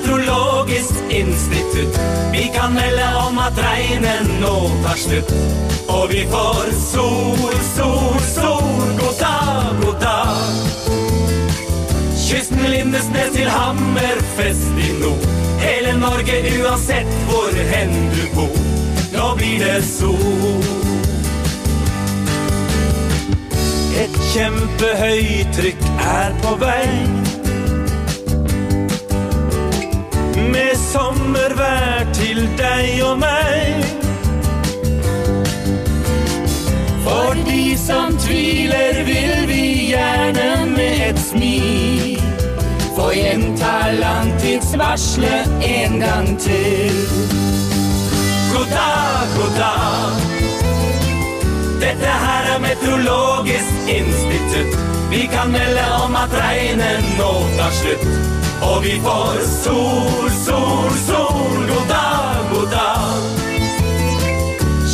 [0.00, 2.00] Meteorologisk institutt.
[2.32, 5.32] Vi kan melde om at regnet nå tar slutt.
[5.88, 8.96] Og vi får sol, sol, sol.
[9.00, 10.36] God dag, god dag.
[12.16, 15.26] Kysten Lindesnes til Hammerfest i nord.
[15.60, 18.56] Hele Norge uansett hvor hen du bor.
[19.12, 20.64] Nå blir det sol.
[24.00, 27.29] Et kjempehøytrykk er på vei.
[30.92, 33.84] Sommervær til deg og meg.
[37.04, 42.18] For de som tviler, vil vi gjerne med et smil
[43.00, 46.92] få gjenta langtidsvarselet en gang til.
[48.52, 50.12] God dag, god dag.
[51.80, 54.78] Dette her er Meteorologisk institutt.
[55.10, 58.39] Vi kan melde om at regnet nå tar slutt.
[58.62, 61.66] Og vi får sol, sol, sol.
[61.70, 63.22] God dag, god dag.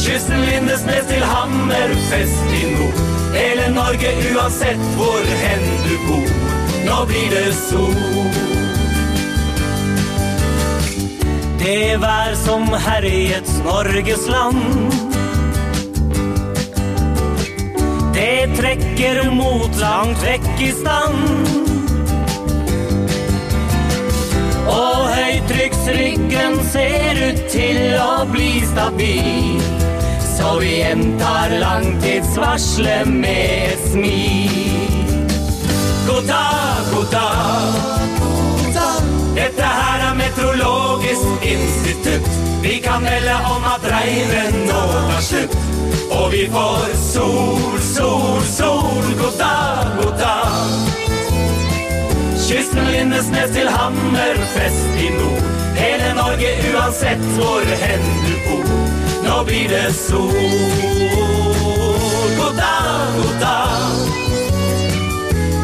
[0.05, 3.01] Kysten Lindesnes til Hammerfest i nord.
[3.35, 6.31] Hele Norge uansett hvor hen du bor.
[6.87, 7.99] Nå blir det sol.
[11.59, 14.63] Det vær som herjet Norges land.
[18.15, 21.66] Det trekker mot langt vekk i stand.
[27.57, 29.61] Til å bli stabil.
[30.37, 35.15] Så vi gjentar langtidsvarselet med et smil.
[36.07, 37.95] God dag, god dag.
[39.37, 42.29] Dette her er Meteorologisk institutt.
[42.63, 45.57] Vi kan melde om at regnet nå tar slutt.
[46.17, 49.13] Og vi får sol, sol, sol.
[49.21, 50.89] God dag, god dag.
[52.47, 55.66] Kysten Lindesnes til Hammerfest i nord.
[55.77, 58.69] Hele Norge uansett hvor hen du bor.
[59.27, 60.33] Nå blir det sol.
[62.39, 63.97] God dag, god dag.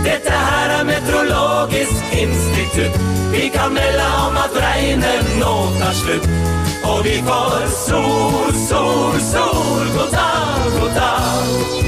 [0.04, 3.00] Dette her er Meteorologisk institutt.
[3.32, 6.28] Vi kan melde om at regnet nå tar slutt.
[6.84, 9.86] Og vi får sol, sol, sol.
[9.96, 11.82] God dag, god dag.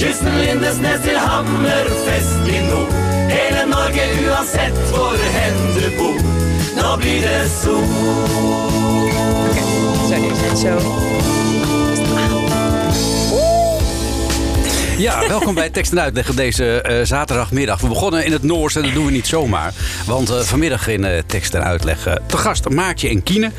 [0.00, 2.92] Kysten Lindesnes til Hammerfest i nord.
[3.30, 6.19] Hele Norge uansett hvor hen du bor.
[6.90, 7.82] Sol.
[10.56, 10.78] Zo.
[14.98, 17.80] Ja, welkom bij Tekst en Uitleg deze eh, zaterdagmiddag.
[17.80, 19.72] We begonnen in het Noors en dat doen we niet zomaar.
[20.06, 23.50] Want eh, vanmiddag in eh, Tekst en Uitleg uh, te gast Maartje en Kine.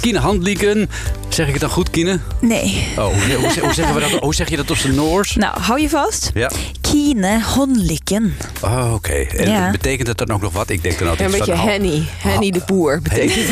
[0.00, 0.90] Kine Handlieken.
[1.28, 2.18] Zeg ik het dan goed, Kine?
[2.40, 2.88] Nee.
[2.98, 5.34] Oh, hoe, hoe, zeg- hoe zeggen we dat, hoe zeg je dat op zijn Noors?
[5.36, 6.30] Nou, hou je vast.
[6.34, 6.50] Ja.
[6.90, 8.36] Kine honlikken.
[8.62, 9.12] Oh, oké.
[9.12, 9.70] En Ja.
[9.70, 10.70] betekent het dan ook nog wat?
[10.70, 12.02] Ik denk dan Ja, altijd een beetje van, Henny.
[12.18, 13.46] Henny de boer betekent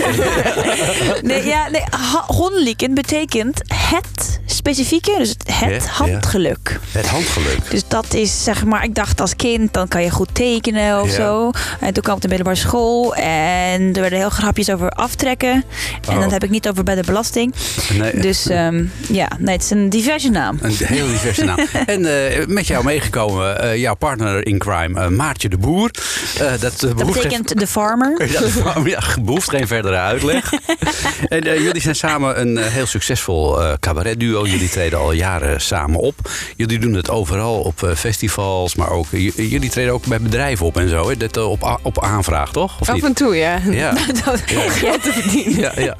[1.22, 1.82] Nee, ja, nee,
[2.26, 5.80] honlikken betekent het specifieke, dus het, het Ja, ja.
[5.86, 6.80] handgeluk.
[6.92, 7.70] Het handgeluk.
[7.70, 11.08] Dus dat is zeg maar, ik dacht als kind, dan kan je goed tekenen of
[11.08, 11.14] Ja.
[11.14, 11.50] zo.
[11.80, 15.64] En toen kwam ik de middelbare school en er werden heel grapjes over aftrekken.
[16.08, 16.20] En Oh.
[16.20, 17.54] dat heb ik niet over bij de belasting.
[17.98, 18.20] Nee.
[18.20, 20.58] Dus ehm, ja, nee, het is een diverse naam.
[20.62, 21.58] Een heel diverse naam.
[21.86, 25.90] En eh, met jou meegekomen, eh, jouw partner in crime, eh, Maartje de Boer.
[26.38, 28.12] Eh, dat Dat behoeft geen- betekent de farmer.
[28.32, 30.52] Ja, de- ja, behoeft geen verdere uitleg.
[31.28, 34.46] en jullie zijn samen een heel succesvol cabaretduo.
[34.46, 36.14] Jullie treden al jaren samen op.
[36.56, 40.88] Jullie doen het overal op festivals, maar ook jullie treden ook bij bedrijven op en
[40.88, 41.08] zo.
[41.08, 41.16] Hè?
[41.16, 42.80] Dat op, op aanvraag, toch?
[42.80, 43.58] Of Af en toe, ja.
[43.70, 43.94] Ja.
[44.04, 45.60] Geld te verdienen.
[45.60, 45.96] Ja, ja.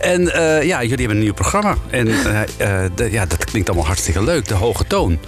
[0.00, 1.74] En eh, ja, jullie hebben een nieuw programma.
[1.90, 4.48] En eh, eh, ja, dat klinkt allemaal hartstikke leuk.
[4.48, 5.18] De Hoge Toon.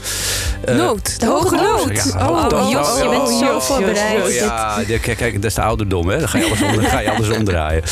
[0.64, 1.20] Eh, Nood.
[1.20, 2.12] De hoge nood.
[2.14, 4.34] Ja, Oh, Oh, Jos, je bent zo voorbereid.
[4.34, 6.18] Ja, kijk, kijk, dat is de ouderdom, hè?
[6.18, 7.82] Dan ga je alles, om, dan ga je alles omdraaien.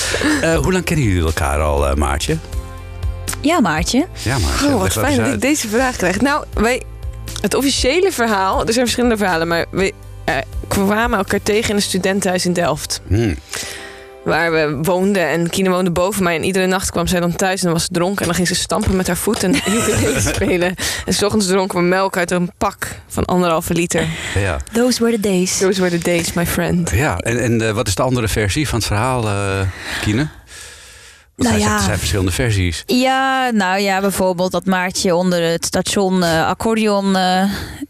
[0.40, 2.36] Eh, hoe lang kennen jullie elkaar al, eh, Maartje?
[3.40, 4.06] Ja, Maartje.
[4.22, 4.66] Ja, Maartje.
[4.66, 6.20] Oh, wat fijn dat ik deze vraag krijg.
[6.20, 6.82] Nou, wij,
[7.40, 9.92] het officiële verhaal, er zijn verschillende verhalen, maar we
[10.24, 10.34] eh,
[10.68, 13.00] kwamen elkaar tegen in een studentenhuis in Delft.
[13.06, 13.36] Hmm.
[14.24, 16.36] Waar we woonden en Kine woonde boven mij.
[16.36, 18.18] En iedere nacht kwam zij dan thuis en dan was ze dronken.
[18.20, 20.74] En dan ging ze stampen met haar voet en ukulele spelen.
[21.06, 24.06] En s ochtends dronken we melk uit een pak van anderhalve liter.
[24.34, 25.58] Ja, Those were the days.
[25.58, 26.90] Those were the days, my friend.
[26.90, 27.18] ja.
[27.18, 29.60] en, en eh, wat is de andere versie van het verhaal, eh
[30.00, 30.28] Kine?
[31.44, 31.76] Nou er zijn- ja.
[31.78, 32.82] Er zijn verschillende versies.
[32.86, 37.42] Ja, nou ja, bijvoorbeeld dat Maartje onder het station eh, accordeon eh,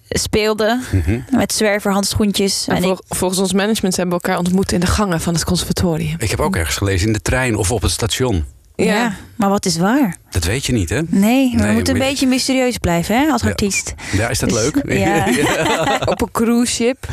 [0.09, 0.81] speelde.
[0.93, 1.21] Mhm.
[1.31, 2.65] Met zwerverhandschoentjes.
[2.69, 5.35] En En ik, vol- volgens ons management hebben we elkaar ontmoet in de gangen van
[5.35, 6.17] het conservatorium.
[6.19, 8.45] Ik heb ook ergens gelezen in de trein of op het station.
[8.77, 9.15] ja.
[9.38, 10.17] Maar wat is waar?
[10.31, 11.00] Dat weet je niet, hè?
[11.06, 13.49] Nee, we Nee, moeten een beetje mysterieus blijven hè, als Ja.
[13.49, 13.94] artiest.
[14.12, 14.99] Ja, is dat Dus, leuk?
[14.99, 15.26] ja.
[16.12, 17.06] Op een cruise ship.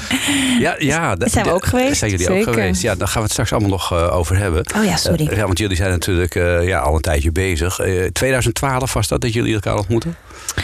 [0.59, 1.97] ja, ja Daar zijn we ook geweest.
[1.97, 2.81] Zijn jullie ook geweest?
[2.81, 4.65] Ja, daar gaan we het straks allemaal nog eh, over hebben.
[4.77, 5.27] Oh ja, sorry.
[5.27, 7.79] Eh, ja, want jullie zijn natuurlijk eh, ja, al een tijdje bezig.
[7.79, 10.15] Eh 2012 was dat dat jullie elkaar ontmoeten?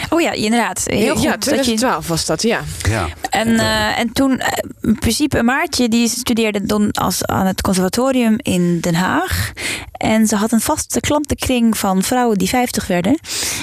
[0.09, 0.81] Oh ja, inderdaad.
[0.85, 1.23] Heel goed.
[1.23, 2.59] ja, dat je, 2012 was dat, ja.
[2.89, 3.07] Ja.
[3.29, 4.41] en, eh, en toen,
[4.81, 9.51] in principe, Maartje die studeerde dan als, aan het conservatorium in Den Haag.
[9.91, 13.19] En ze had een vaste klantenkring van vrouwen die 50 werden.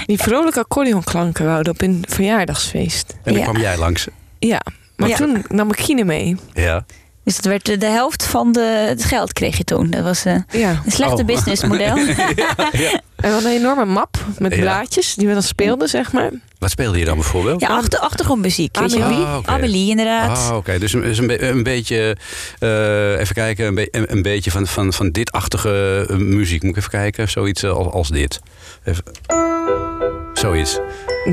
[0.07, 3.11] Die vrolijke accordeonklanken wouden op een verjaardagsfeest.
[3.25, 3.49] En dan Ja.
[3.49, 4.07] kwam jij langs.
[4.39, 4.61] Ja,
[4.97, 5.17] maar Ja.
[5.17, 6.37] toen nam ik Kine mee.
[6.55, 6.85] Ja.
[7.29, 9.91] Dus dat werd de, de helft van de, het geld kreeg je toen.
[9.91, 10.71] Dat was eh, Ja.
[10.85, 11.19] een slechte Oh.
[11.21, 11.95] En businessmodel.
[11.95, 14.61] we hadden een enorme map met Ja.
[14.61, 16.31] blaadjes die we dan speelden, zeg maar.
[16.59, 17.61] Wat speelde je dan bijvoorbeeld?
[17.61, 18.79] Ja, achter, achtergrondmuziek.
[18.79, 19.25] Weet je Amelie.
[19.25, 19.43] wel.
[19.45, 19.55] Ah.
[19.55, 20.39] Amelie, inderdaad.
[20.51, 20.79] Ah, oké.
[20.79, 22.17] Dus, een, dus een, be- een beetje,
[22.59, 26.63] eh, even kijken, een, be- een, een beetje van, van, van dit-achtige eh, muziek.
[26.63, 28.41] Moet ik even kijken, zoiets eh, als, als dit.
[28.85, 29.05] Even.
[30.35, 30.79] Zoiets.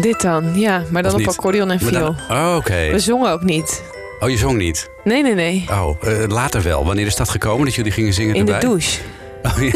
[0.01, 0.83] Dit dan, ja.
[0.89, 2.15] Maar dan Of op accordeon en viool.
[2.27, 2.89] dan- oh, oké.
[2.91, 3.83] We zongen ook niet.
[4.25, 4.89] Oh, je zong niet?
[5.03, 5.65] Nee, nee, nee.
[5.71, 6.85] Oh, eh, later wel.
[6.85, 8.69] Wanneer is dat gekomen dat jullie gingen zingen In de erbij?
[8.69, 9.01] douche.
[9.45, 9.71] Oh, ja.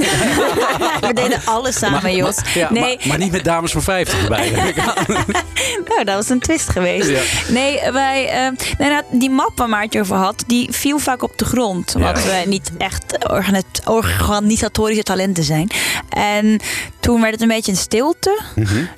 [1.07, 2.35] We deden alles samen, Jos.
[2.53, 4.51] Ja, nee, maar, maar niet met dames van 50 erbij.
[5.87, 7.09] nou, dat was een twist geweest.
[7.09, 7.21] Ja.
[7.53, 11.45] Nee, wij, nee, nou, die map waar Maartje over had, die viel vaak op de
[11.45, 11.95] grond.
[11.95, 12.29] Omdat Ja.
[12.29, 15.69] we niet echt organi- organisatorische talenten zijn.
[16.09, 16.59] En
[16.99, 18.39] toen werd het een beetje een stilte,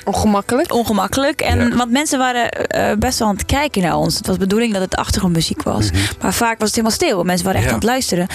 [0.05, 0.73] Ongemakkelijk.
[0.73, 1.41] ongemakkelijk.
[1.41, 1.75] En, Ja.
[1.75, 4.15] Want mensen waren eh, best wel aan het kijken naar ons.
[4.15, 5.89] Het was de bedoeling dat het achtergrondmuziek was.
[6.21, 7.23] Maar vaak was het helemaal stil.
[7.23, 7.79] Mensen waren echt Mhm.
[7.81, 7.81] Ja.
[7.87, 8.27] aan het luisteren.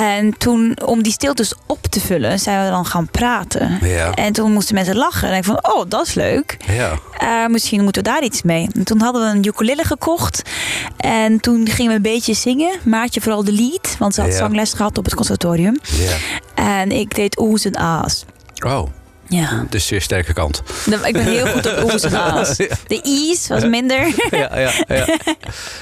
[0.00, 3.78] En toen, om die stiltes op te vullen, zijn we dan gaan praten.
[3.82, 4.12] Ja.
[4.14, 5.28] En toen moesten mensen lachen.
[5.30, 6.56] En ik van, oh, dat is leuk.
[6.66, 6.98] Ja.
[7.18, 8.68] Eh, misschien moeten we daar iets mee.
[8.74, 10.42] En toen hadden we een ukulele gekocht.
[10.96, 12.78] En toen gingen we een beetje zingen.
[12.84, 13.96] Maatje vooral de lied.
[13.98, 14.36] Want ze had Ja.
[14.36, 15.78] zangles gehad op het conservatorium.
[15.82, 16.16] ja.
[16.54, 18.24] En ik deed oes en aas.
[18.66, 18.86] Oh,
[19.34, 19.66] Ja.
[19.70, 20.62] dus zeer sterke kant.
[20.86, 22.56] De- Ik ben heel goed op oes aas.
[22.92, 24.06] De i's was minder.
[24.30, 25.18] ja, ja, ja.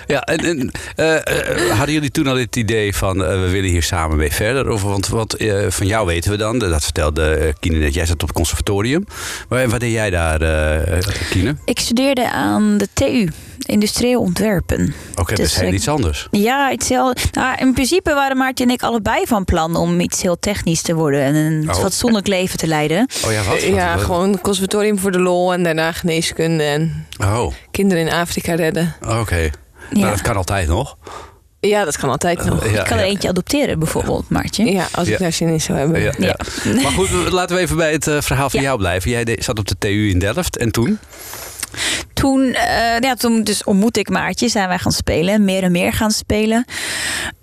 [0.06, 3.70] ja en, en, eh, eh, hadden jullie toen al het idee van eh, we willen
[3.70, 4.70] hier samen mee verder?
[4.70, 5.36] Of, want wat,
[5.68, 9.06] van jou weten we dan, dat vertelde Kine net, jij zat op het conservatorium.
[9.48, 10.38] Maar wat deed jij daar,
[11.30, 11.56] Kine?
[11.64, 13.28] Ik studeerde aan de TU.
[13.66, 14.94] Industrieel ontwerpen.
[15.14, 16.28] Oké, dat Dus is heel ik- iets anders.
[16.30, 20.22] Ja, iets heel, nou, in principe waren Maartje en ik allebei van plan om iets
[20.22, 21.76] heel technisch te worden en een Oh.
[21.76, 23.08] fatsoenlijk leven te leiden.
[23.24, 23.56] Oh ja, wat?
[23.56, 28.12] Eh, Ja, Wat- gewoon conservatorium voor de lol en daarna geneeskunde en Oh, kinderen in
[28.12, 28.94] Afrika redden.
[29.08, 29.36] oké.
[29.36, 29.50] Ja.
[29.90, 30.96] Nou, dat kan altijd nog.
[31.60, 32.64] Ja, dat kan altijd nog.
[32.64, 33.10] Ja, ik kan er ja.
[33.10, 34.64] eentje adopteren bijvoorbeeld, Maartje.
[34.72, 35.18] Ja, als ik Ja.
[35.18, 36.00] daar zin in zou hebben.
[36.02, 36.36] Ja, ja.
[36.82, 38.66] Maar goed, laten we even bij het eh, verhaal van Ja.
[38.66, 39.10] jou blijven.
[39.10, 40.98] Jij zat op de TU in Delft en toen?
[42.12, 45.92] Toen, eh, ja, toen dus ontmoette ik Maartje, zijn wij gaan spelen, meer en meer
[45.92, 46.64] gaan spelen.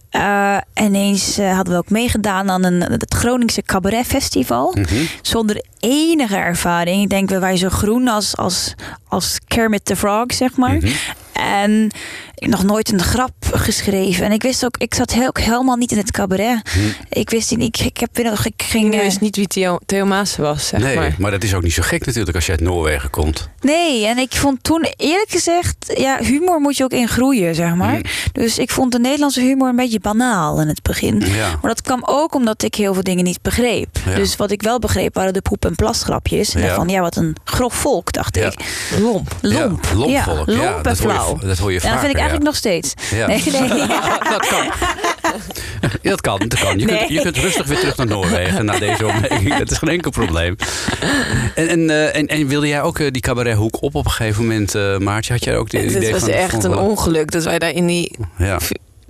[0.09, 4.75] En ineens eh, hadden we ook meegedaan aan een, het Groningse Cabaret Festival.
[4.75, 5.05] Mhm.
[5.21, 7.03] Zonder enige ervaring.
[7.03, 8.75] Ik denk, we waren zo groen als, als,
[9.07, 10.75] als Kermit the Frog, zeg maar.
[10.75, 10.91] Mhm.
[11.33, 11.91] En
[12.39, 14.25] nog nooit een grap geschreven.
[14.25, 16.61] En ik wist ook, ik zat heel, ook helemaal niet in het cabaret.
[16.75, 16.87] Mhm.
[17.09, 18.85] Ik wist niet, ik, ik heb nog, ik ging.
[18.93, 21.15] Ik eh, wist niet wie Theo, Theo Maassen was, zeg nee, maar.
[21.19, 21.31] maar.
[21.31, 23.49] dat is ook niet zo gek natuurlijk als je uit Noorwegen komt.
[23.61, 27.75] Nee, en ik vond toen eerlijk gezegd, ja, humor moet je ook in groeien, zeg
[27.75, 27.93] maar.
[27.97, 28.03] Mhm.
[28.31, 31.19] Dus ik vond de Nederlandse humor een beetje banaal in het begin.
[31.25, 31.47] Ja.
[31.49, 33.97] Maar dat kwam ook omdat ik heel veel dingen niet begreep.
[34.05, 34.15] Ja.
[34.15, 36.53] Dus wat ik wel begreep waren de poep- en plasgrapjes.
[36.55, 36.75] En Ja.
[36.75, 38.45] van, ja, wat een grof volk, dacht Ja.
[38.47, 38.87] ik.
[38.99, 39.35] Lomp.
[39.41, 39.85] Lomp.
[39.85, 40.09] Ja, lompvolk.
[40.09, 41.37] Ja, Ja, lomp en dat, hoor flauw.
[41.41, 42.93] je, dat hoor je dat vind ik eigenlijk nog steeds.
[43.15, 43.27] Ja.
[43.27, 43.87] Nee, nee.
[44.33, 44.71] dat kan.
[46.01, 46.79] Dat kan, dat kan.
[46.79, 49.57] Je, kunt, je kunt rustig weer terug naar Noorwegen na deze opmerking.
[49.57, 50.55] Dat is geen enkel probleem.
[51.55, 54.41] En, en, eh, en, en wilde jij ook eh, die cabarethoek op op een gegeven
[54.41, 55.33] moment, eh Maartje?
[55.33, 56.29] Had jij ook de idee Het was van...
[56.29, 58.17] echt van- een ongeluk dat wij daar in die...
[58.37, 58.57] Ja.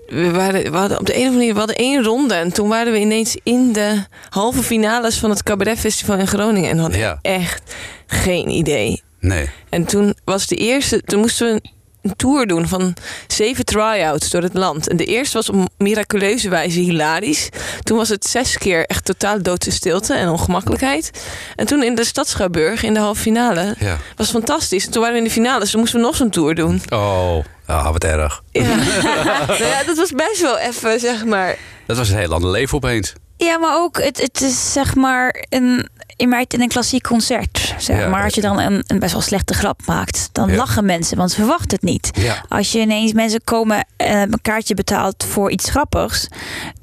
[0.07, 2.33] We, waren, we hadden op de een of andere manier we hadden één ronde.
[2.33, 6.69] En toen waren we ineens in de halve finales van het Cabaret Festival in Groningen.
[6.69, 7.19] En hadden Ja.
[7.21, 7.75] echt
[8.07, 9.03] geen idee.
[9.19, 9.49] Nee.
[9.69, 11.61] En toen was de eerste, toen moesten we
[12.01, 12.93] een tour doen van
[13.27, 14.87] zeven try-outs door het land.
[14.87, 17.49] En de eerste was op miraculeuze wijze hilarisch.
[17.83, 21.11] Toen was het zes keer echt totaal doodse stilte en ongemakkelijkheid.
[21.55, 23.97] En toen in de stad Schouwburg in de halve finale Ja.
[24.15, 24.85] was fantastisch.
[24.85, 26.81] En toen waren we in de finale, dus toen moesten we nog zo'n tour doen.
[26.89, 28.41] Oh, ah, wat erg.
[28.51, 28.75] Ja.
[29.47, 31.57] nou ja, dat was best wel even, zeg maar.
[31.87, 33.13] Dat was een heel ander leven opeens.
[33.37, 35.89] Ja, maar ook, het, het is zeg maar een.
[36.27, 38.07] Maar in een klassiek concert, zeg Ja.
[38.09, 40.55] maar, als je dan een, een best wel slechte grap maakt, dan Ja.
[40.55, 42.09] lachen mensen, want ze verwachten het niet.
[42.13, 42.45] Ja.
[42.47, 46.27] Als je ineens mensen komen en een kaartje betaalt voor iets grappigs,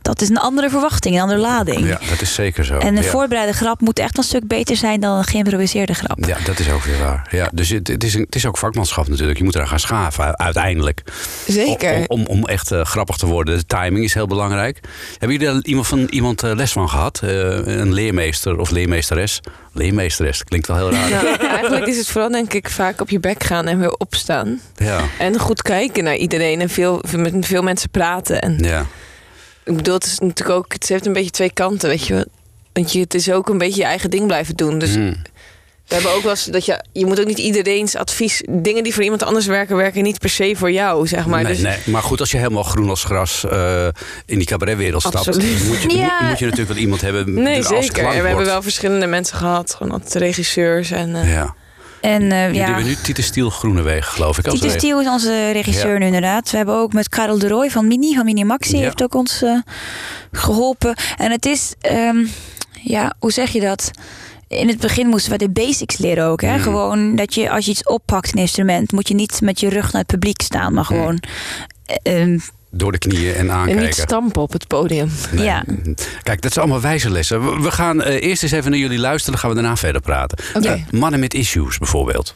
[0.02, 1.86] dat is een andere verwachting, een andere lading.
[1.88, 2.78] Ja, dat is zeker zo.
[2.78, 3.10] En een ja.
[3.10, 6.24] voorbereide grap moet echt een stuk beter zijn dan een geïmproviseerde grap.
[6.24, 7.28] Ja, dat is ook weer waar.
[7.30, 9.38] Ja, dus het, het, is een, het is ook vakmanschap natuurlijk.
[9.38, 11.02] Je moet eraan gaan schaven uiteindelijk.
[11.46, 11.94] Zeker.
[11.96, 13.58] Om, om, om echt eh, grappig te worden.
[13.58, 14.80] De timing is heel belangrijk.
[15.18, 17.20] Hebben jullie daar iemand, van, iemand eh, les van gehad?
[17.22, 17.30] Eh,
[17.64, 19.25] een leermeester of leermeesteres?
[19.72, 21.10] Leermeesteres, dat klinkt wel heel raar.
[21.10, 24.60] Nou, eigenlijk is het vooral denk ik vaak op je bek gaan en weer opstaan.
[24.76, 28.40] Ja, En goed kijken naar iedereen en veel, met veel mensen praten.
[28.40, 28.86] En ja.
[29.64, 32.28] ik bedoel, het is natuurlijk ook, het heeft een beetje twee kanten, weet je.
[32.72, 34.78] Want je, het is ook een beetje je eigen ding blijven doen.
[34.78, 35.16] Dus Hmm.
[35.86, 38.94] We hebben ook wel eens dat je, je moet ook niet iedereen's advies, dingen die
[38.94, 41.42] voor iemand anders werken, werken niet per se voor jou, zeg maar.
[41.42, 41.76] nee, dus nee.
[41.84, 43.86] Maar goed, als je helemaal groen als gras eh,
[44.26, 45.26] in die cabaretwereld stapt...
[45.26, 45.42] Moet
[45.82, 46.18] je, Ja.
[46.20, 47.32] moet, moet je natuurlijk wel iemand hebben...
[47.42, 48.04] nee, zeker.
[48.04, 51.14] En we hebben wel verschillende mensen gehad, gewoon altijd regisseurs en.
[51.16, 51.54] eh, Ja.
[52.00, 54.46] En eh, Jullie ja, hebben nu Titus Stiel Groenewegen, geloof ik.
[54.46, 55.98] als Titus Stiel is onze regisseur Ja.
[55.98, 56.50] nu inderdaad.
[56.50, 58.82] We hebben ook met Karel de Rooij van Mini, van Mini Maxi, Ja.
[58.82, 59.58] heeft ook ons eh,
[60.32, 60.96] geholpen.
[61.16, 62.16] En het is, ehm,
[62.82, 63.90] ja, hoe zeg je dat?
[64.48, 66.40] In het begin moesten we de basics leren ook.
[66.40, 66.56] Hè?
[66.56, 66.62] Mm.
[66.62, 69.92] Gewoon dat je als je iets oppakt, een instrument, moet je niet met je rug
[69.92, 70.96] naar het publiek staan, maar Mm.
[70.98, 71.20] gewoon.
[72.02, 72.38] eh, ehm,
[72.70, 73.84] Door de knieën en En aankijken.
[73.84, 75.10] niet stampen op het podium.
[75.32, 75.44] Nee.
[75.44, 75.64] Ja.
[76.22, 77.62] Kijk, dat zijn allemaal wijze lessen.
[77.62, 80.38] We- gaan eh, eerst eens even naar jullie luisteren, dan gaan we daarna verder praten.
[80.54, 80.84] Oké.
[80.90, 82.34] Mannen met issues bijvoorbeeld.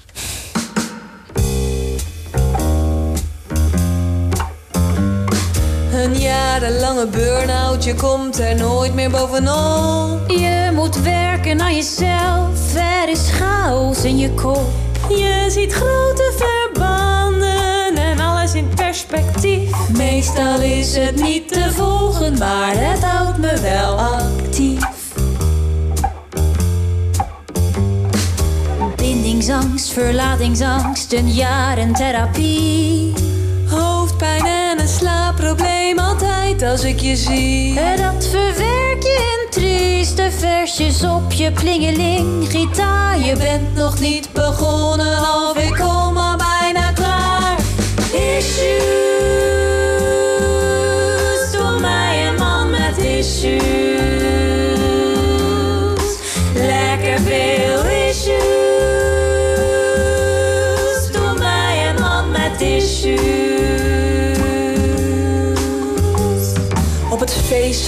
[5.93, 10.31] Een jarenlange burn-out, je komt er nooit meer bovenop.
[10.31, 14.71] Je moet werken aan jezelf, er is chaos in je kop.
[15.09, 19.89] Je ziet grote verbanden en alles in perspectief.
[19.97, 25.13] Meestal is het niet te volgen, maar het houdt me wel actief.
[28.97, 33.13] Bindingsangst, verlatingsangst, een jaar in therapie.
[33.71, 37.81] Hoofdpijn en een slaapprobleem, altijd als ik je zie.
[37.81, 42.50] En dat verwerk je in trieste versjes op je plingeling.
[42.50, 46.40] Gitaar, je bent nog niet begonnen, of ik kom al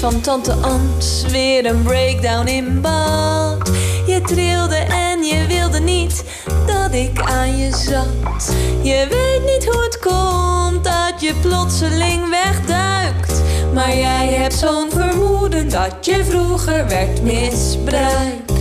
[0.02, 3.70] van tante Ans, weer een breakdown in bad.
[4.06, 6.24] Je trilde en je wilde niet
[6.66, 8.54] dat ik aan je zat.
[8.82, 13.42] Je weet niet hoe het komt dat je plotseling wegduikt.
[13.74, 18.52] Maar jij hebt zo'n vermoeden dat je vroeger werd misbruikt.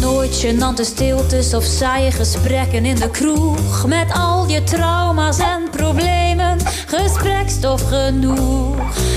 [0.00, 3.86] Nooit gênante stiltes of saaie gesprekken in de kroeg.
[3.86, 6.49] Met al je trauma's en problemen,
[6.86, 8.76] gesprekstof genoeg.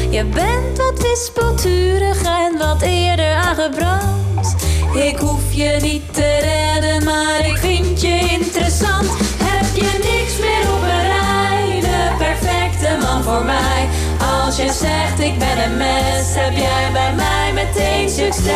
[0.10, 4.56] Je bent wat wispelturig en wat eerder aangebrand.
[4.94, 9.08] Ik hoef je niet te redden, maar ik vind je interessant.
[9.44, 13.88] Heb je niks meer op een rij, de perfecte man voor mij.
[14.46, 18.54] Als je zegt ik ben een mes, heb jij bij mij meteen succes.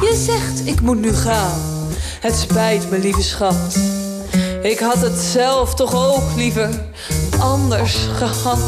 [0.00, 1.88] Je zegt ik moet nu gaan,
[2.20, 3.78] het spijt me lieve schat.
[4.64, 6.70] Ik had het zelf toch ook liever
[7.40, 8.58] anders gehad.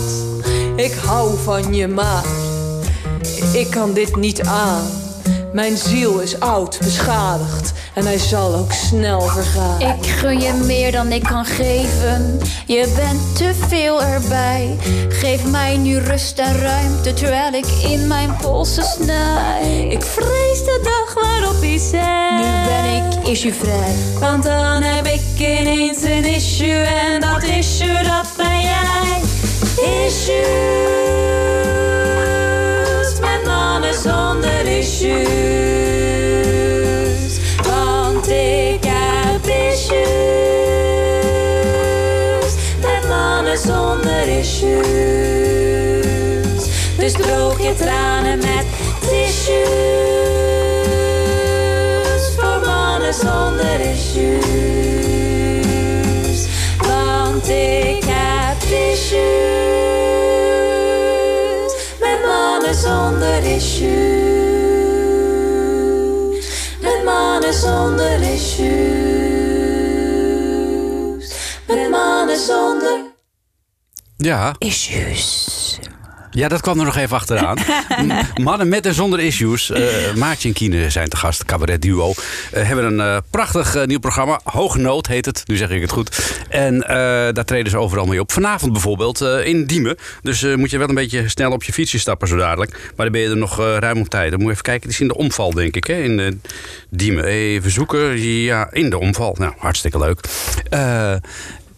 [0.76, 2.24] Ik hou van je maar,
[3.52, 4.86] ik kan dit niet aan.
[5.52, 9.80] Mijn ziel is oud, beschadigd en hij zal ook snel vergaan.
[9.80, 12.38] Ik gun je meer dan ik kan geven.
[12.66, 14.76] Je bent te veel erbij.
[15.08, 19.88] Geef mij nu rust en ruimte terwijl ik in mijn polsen snij.
[19.90, 22.30] Ik vrees de dag waarop hij zegt.
[22.36, 23.94] Nu ben ik issuevrij.
[24.20, 29.20] Want dan heb ik ineens een issue en dat issue dat ben jij.
[30.06, 30.40] Issues
[33.20, 35.75] met mannen zonder issues.
[46.98, 48.66] Dus droog je tranen met
[49.00, 49.54] tissues
[52.36, 54.46] voor mannen zonder issues.
[56.78, 59.26] Want ik heb issues
[62.00, 63.96] met mannen zonder issues.
[66.80, 68.86] Met mannen zonder issues.
[71.66, 73.05] Met mannen zonder
[74.16, 75.78] Ja, issues.
[76.30, 77.58] Ja, dat kwam er nog even achteraan.
[78.42, 79.72] Mannen met en zonder issues.
[80.14, 82.12] Maartje en Kine zijn te gast, cabaret duo.
[82.52, 84.40] Eh, hebben een eh, prachtig nieuw programma.
[84.44, 86.38] Hoge Nood heet het, nu zeg ik het goed.
[86.48, 86.78] En
[87.34, 88.32] daar treden ze overal mee op.
[88.32, 89.96] Vanavond bijvoorbeeld in Diemen.
[90.22, 92.72] Dus moet je wel een beetje snel op je fietsje stappen zo dadelijk.
[92.72, 94.30] Maar dan ben je er nog ruim op tijd.
[94.30, 96.42] Dan moet je even kijken, die is in de omval denk ik, hè, in
[96.90, 97.24] Diemen.
[97.24, 99.36] Even zoeken, ja, in de omval.
[99.38, 100.20] Nou, hartstikke leuk.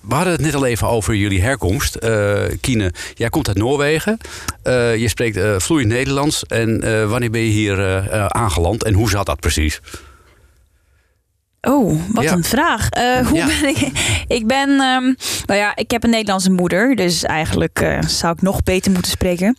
[0.08, 1.94] We hadden het net al even over jullie herkomst.
[1.94, 4.18] Eh Kine, jij komt uit Noorwegen.
[4.62, 6.42] Eh, je spreekt eh, vloeiend Nederlands.
[6.44, 9.80] En wanneer ben je hier aangeland en hoe zat dat precies?
[11.60, 12.32] Oh, wat Ja.
[12.32, 12.88] een vraag.
[13.28, 13.46] Hoe Ja.
[13.46, 13.88] ben ik?
[14.28, 15.12] Ik ben, ehm,
[15.46, 19.56] nou ja, ik heb een Nederlandse moeder, dus eigenlijk zou ik nog beter moeten spreken.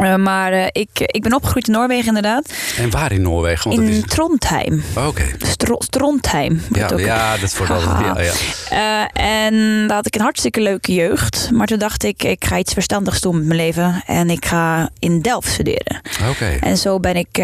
[0.00, 2.52] Eh, maar eh, ik, ik ben opgegroeid in Noorwegen inderdaad.
[2.76, 3.70] En waar in Noorwegen?
[3.70, 4.02] Want in is...
[4.06, 4.82] Trondheim.
[5.06, 5.24] Oké.
[5.38, 6.62] Stro Trondheim.
[6.72, 7.66] Ja, ook- ja, dat is voor.
[7.68, 8.32] Ja, ja.
[8.70, 11.50] Eh, en daar had ik een hartstikke leuke jeugd.
[11.52, 14.02] Maar toen dacht ik, ik ga iets verstandigs doen met mijn leven.
[14.06, 16.00] En ik ga in Delft studeren.
[16.30, 16.56] Oké.
[16.60, 17.36] En zo ben ik,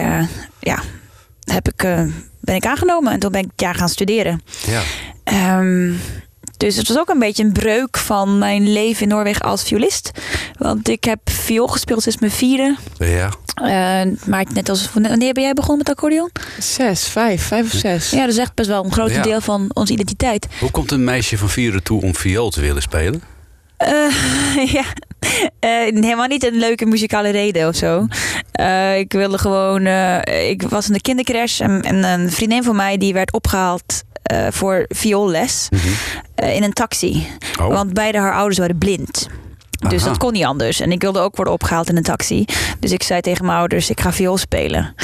[0.60, 0.78] ja,
[1.44, 2.02] heb ik, eh,
[2.40, 3.12] ben ik aangenomen.
[3.12, 4.42] En toen ben ik jaar gaan studeren.
[4.66, 4.80] Ja.
[5.24, 5.92] Ehm,
[6.56, 10.10] dus het was ook een beetje een breuk van mijn leven in Noorwegen als violist.
[10.58, 12.76] Want ik heb viool gespeeld sinds mijn vierde.
[12.98, 13.28] ja.
[13.54, 16.30] Eh, maar net als, wanneer ben jij begonnen met accordeon?
[16.58, 18.10] Zes, vijf, vijf of zes.
[18.10, 19.22] Ja, dat is echt best wel een groot Ja.
[19.22, 20.46] deel van onze identiteit.
[20.60, 23.22] Hoe komt een meisje van vieren toe om viool te willen spelen?
[23.76, 23.92] Eh,
[24.78, 24.84] ja,
[25.60, 28.06] helemaal niet een leuke muzikale reden of zo.
[28.52, 29.84] Eh, ik wilde gewoon.
[29.86, 34.02] eh, ik was in de kindercrash en, en een vriendin van mij die werd opgehaald
[34.22, 35.68] eh, voor vioolles
[36.34, 37.26] eh, in een taxi.
[37.60, 37.66] Oh.
[37.68, 39.26] Want beide haar ouders waren blind.
[39.88, 40.08] Dus Aha.
[40.08, 40.80] dat kon niet anders.
[40.80, 42.44] En ik wilde ook worden opgehaald in een taxi.
[42.80, 44.94] Dus ik zei tegen mijn ouders, ik ga viool spelen.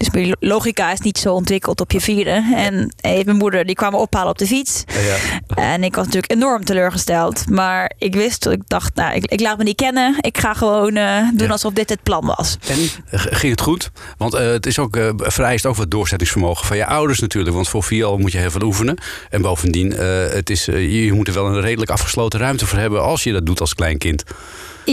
[0.00, 2.52] Dus mijn logica is niet zo ontwikkeld op je vierde.
[2.56, 4.84] En eh, mijn moeder die kwam me ophalen op de fiets.
[4.86, 5.16] Ja.
[5.62, 7.48] En ik was natuurlijk enorm teleurgesteld.
[7.50, 10.16] Maar ik wist, ik dacht, nou, ik, ik laat me niet kennen.
[10.20, 11.52] Ik ga gewoon eh, doen Ja.
[11.52, 12.56] alsof dit het plan was.
[12.68, 12.78] En
[13.10, 13.90] eh, ging het goed?
[14.16, 17.54] Want eh, het is ook, eh, vereist ook wat doorzettingsvermogen van je ouders natuurlijk.
[17.54, 18.98] Want voor viool moet je heel veel oefenen.
[19.30, 22.78] En bovendien, eh, het is, eh, je moet er wel een redelijk afgesloten ruimte voor
[22.78, 24.24] hebben als je dat doet als klein kind.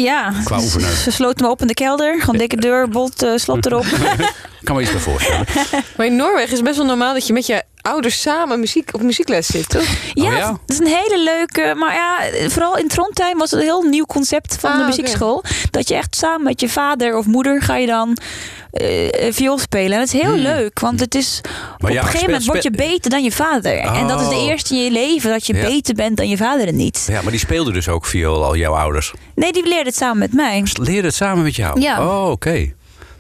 [0.02, 0.96] Ja, Qua oefenen.
[0.96, 2.20] ze sloten me op in de kelder.
[2.22, 3.86] Gewoon dikke deur, bot, eh, slot erop.
[3.86, 5.46] Ik kan me iets bij voorstellen.
[5.98, 8.90] Maar in Noorwegen is het best wel normaal dat je met je ouders samen muziek,
[8.94, 9.84] op muziekles zit, toch?
[10.14, 10.48] Ja, Oh ja?
[10.50, 11.74] dat is een hele leuke.
[11.78, 12.18] Maar ja,
[12.50, 14.90] vooral in Trondheim was het een heel nieuw concept van Ah, de oké.
[14.90, 15.44] muziekschool.
[15.72, 18.18] Dat je echt samen met je vader of moeder ga je dan
[18.72, 19.92] eh, viool spelen.
[19.92, 21.52] En dat is heel leuk, want het is Hmm.
[21.78, 23.78] Maar op ja, een gegeven moment word je beter dan je vader.
[23.78, 24.48] En dat is de Oh.
[24.48, 25.62] eerste in je leven dat je Ja.
[25.62, 27.06] beter bent dan je vader en niet.
[27.12, 29.14] Ja, maar die speelden dus ook viool, al jouw ouders.
[29.36, 30.62] Nee, die leerde het samen met mij.
[30.66, 31.82] Ze Leren het samen met jou?
[31.82, 32.08] Ja.
[32.08, 32.74] Oh, oké.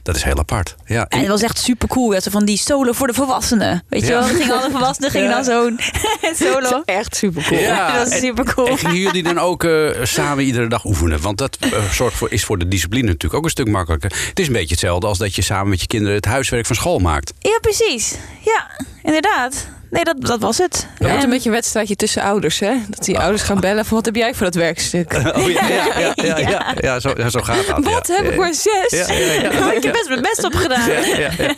[0.07, 0.75] Dat is heel apart.
[0.85, 1.05] Ja.
[1.07, 2.09] En het was echt super cool.
[2.09, 3.83] Dat ze van die solo voor de volwassenen.
[3.89, 4.19] Weet je Ja.
[4.19, 4.27] wel?
[4.27, 5.35] Gingen alle volwassenen gingen Ja.
[5.35, 5.79] dan zo'n
[6.51, 6.81] solo.
[6.85, 7.59] Echt super cool.
[7.59, 8.67] Ja, dat was en- super cool.
[8.67, 11.21] En gingen jullie dan ook eh, samen iedere dag oefenen?
[11.21, 14.11] Want dat eh, zorgt voor, is voor de discipline natuurlijk ook een stuk makkelijker.
[14.29, 16.75] Het is een beetje hetzelfde als dat je samen met je kinderen het huiswerk van
[16.75, 17.33] school maakt.
[17.39, 18.15] Ja, precies.
[18.45, 18.67] Ja,
[19.03, 19.67] inderdaad.
[19.89, 20.73] Nee, dat, dat was het.
[20.75, 22.73] Het wordt En- een beetje een wedstrijdje tussen ouders, hè?
[22.89, 25.13] Dat die ouders gaan bellen van wat heb jij voor dat werkstuk?
[25.37, 27.83] Oh ja, ja, ja, ja, ja, ja, zo, ja, zo gaat dat.
[27.83, 28.15] Wat ja.
[28.15, 29.07] heb ik Ja, maar zes?
[29.07, 29.59] Ja, ja, ja.
[29.59, 30.89] Maar ik heb best mijn best op gedaan.
[30.91, 31.53] Ja, ja, ja.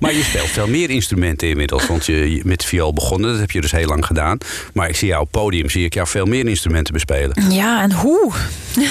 [0.00, 1.86] Maar je speelt veel meer instrumenten inmiddels.
[1.86, 4.38] Want je met viool begonnen, dat heb je dus heel lang gedaan.
[4.72, 7.50] Maar ik zie jou op podium, zie ik jou veel meer instrumenten bespelen.
[7.52, 8.32] Ja, en hoe?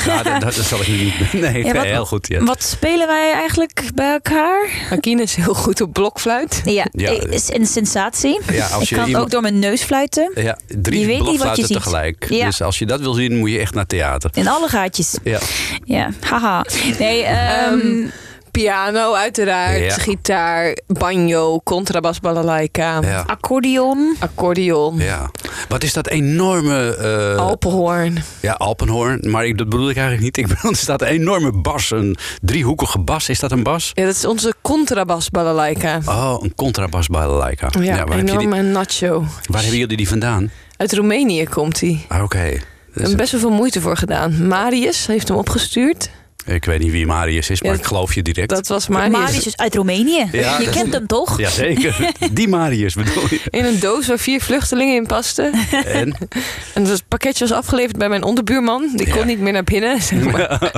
[0.06, 1.14] Ja, dat, dat zal ik nu niet...
[1.34, 2.28] Nee, Ja, wat- heel goed.
[2.28, 2.44] Ja.
[2.44, 4.70] Wat spelen wij eigenlijk bij elkaar?
[4.92, 6.62] Akine is heel goed op blokfluit.
[6.66, 7.12] Ja, Ja.
[7.30, 8.40] is een sensatie.
[8.52, 10.32] Ja, als ik je kan iemand- ook door mijn neus fluiten.
[10.36, 11.78] Ja, drie Je weet niet wat je blokfluiten ziet.
[11.78, 12.26] tegelijk.
[12.30, 12.46] Ja.
[12.46, 14.30] Dus als je dat wil zien, moet je echt naar theater.
[14.34, 15.18] In alle gaatjes.
[15.24, 15.40] Ja.
[15.86, 16.66] Ja, haha.
[17.00, 18.08] Nee, ehm, Ehm,
[18.56, 19.94] Piano uiteraard, Ja.
[19.98, 23.24] gitaar, banjo, contrabas, balalaika, Ja.
[23.28, 24.16] accordeon.
[24.20, 25.30] accordeon, ja.
[25.70, 26.96] Wat is dat enorme...
[26.96, 28.24] eh, alpenhoorn.
[28.42, 29.20] Ja, Alpenhoorn.
[29.32, 30.38] Maar ik, dat bedoel ik eigenlijk niet.
[30.38, 31.92] Ik bedoel, er staat een enorme bas.
[31.92, 33.30] Een driehoekige bas.
[33.30, 33.92] Is dat een bas?
[33.94, 36.00] Ja, dat is onze contrabas balalaika.
[36.06, 37.70] Oh, een contrabas balalaika.
[37.80, 39.20] Ja, waar, heb je die, enorme nacho.
[39.50, 40.52] waar hebben jullie die vandaan?
[40.78, 42.06] Uit Roemenië komt hij.
[42.08, 42.38] Ah, Oké.
[42.44, 44.48] We Dus, hebben best wel veel moeite voor gedaan.
[44.48, 46.10] Marius heeft hem opgestuurd.
[46.46, 48.50] Ik weet niet wie Marius is, maar Ja, ik geloof je direct.
[48.50, 49.12] Dat was Marius.
[49.18, 50.28] Marius is uit Roemenië.
[50.32, 51.40] Ja, je dat- kent hem toch?
[51.40, 52.12] Jazeker.
[52.32, 53.40] Die Marius bedoel je.
[53.50, 55.54] In een doos waar vier vluchtelingen in pasten.
[55.86, 56.16] En?
[56.74, 58.90] En het pakketje was afgeleverd bij mijn onderbuurman.
[58.96, 59.26] Die kon Ja.
[59.26, 60.02] niet meer naar binnen.
[60.12, 60.72] Zeg maar.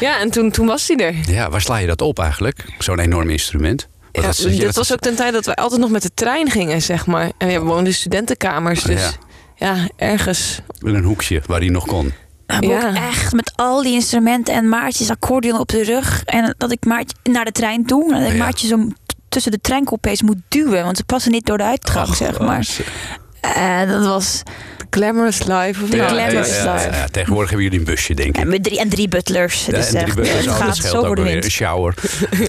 [0.00, 1.14] ja, en toen, toen was hij er.
[1.26, 2.64] Ja, waar sla je dat op eigenlijk?
[2.78, 3.88] Zo'n enorm instrument.
[4.12, 6.82] Ja, dat- dat- was ook ten tijd dat wij altijd nog met de trein gingen,
[6.82, 7.30] zeg maar.
[7.38, 9.10] En we woonden in studentenkamers, dus Ja.
[9.74, 10.60] ja, ergens.
[10.80, 12.12] In een hoekje waar hij nog kon.
[12.46, 12.88] Ja.
[12.88, 16.22] ook echt met al die instrumenten en Maartjes accordeon op de rug.
[16.24, 18.14] En dat ik Maartje naar de trein toe.
[18.14, 18.42] En dat ik Ja.
[18.42, 18.88] Maartje zo
[19.28, 20.84] tussen de treincoupés moet duwen.
[20.84, 22.66] Want ze passen niet door de uitgang, Ach, zeg maar.
[23.40, 24.42] En dat was...
[24.90, 25.82] Glamorous Life.
[25.82, 26.90] Of De nou, Glamorous ja, ja, Life.
[26.90, 28.42] ja, ja, tegenwoordig hebben jullie een busje, denk ik.
[28.42, 29.66] En, met drie, en drie butlers.
[29.66, 31.22] Ja, dus en drie echt, butlers, het oh, dat gaat scheelt zo ook voor de
[31.22, 31.30] weer.
[31.32, 31.44] wind.
[31.44, 31.94] Een shower.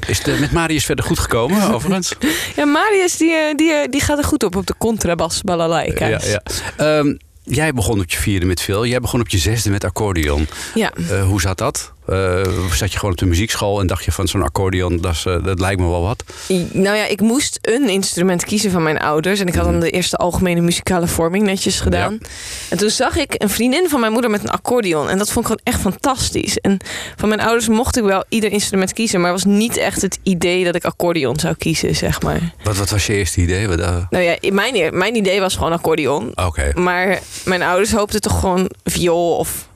[0.07, 2.13] Is het eh, met Marius verder goed gekomen, overigens?
[2.55, 6.07] Ja, Marius die, eh, die, eh, die gaat er goed op op de contrabas balalaika.
[6.07, 6.41] Ja, ja.
[6.77, 7.15] Ehm,
[7.47, 8.85] jij begon op je vierde met veel.
[8.85, 10.47] Jij begon op je zesde met accordeon.
[10.75, 10.91] Ja.
[11.09, 11.93] Eh, hoe zat dat?
[12.07, 12.41] Eh,
[12.71, 15.43] zat je gewoon op de muziekschool en dacht je van zo'n accordeon, dat, is, eh,
[15.43, 16.23] dat lijkt me wel wat?
[16.71, 19.39] Nou ja, ik moest een instrument kiezen van mijn ouders.
[19.39, 22.19] En ik had dan de eerste algemene muzikale vorming netjes gedaan.
[22.69, 25.09] En toen zag ik een vriendin van mijn moeder met een accordeon.
[25.09, 26.57] En dat vond ik gewoon echt fantastisch.
[26.57, 26.77] En
[27.15, 29.21] van mijn ouders mocht ik wel ieder instrument kiezen.
[29.21, 32.53] Maar het was niet echt het idee dat ik accordeon zou kiezen, zeg maar.
[32.63, 33.67] Wat, wat was je eerste idee?
[33.67, 36.31] Wat, eh, Nou ja, mijn, mijn idee was gewoon accordeon.
[36.35, 36.71] Oké.
[36.75, 39.66] Maar mijn ouders hoopten toch gewoon viool of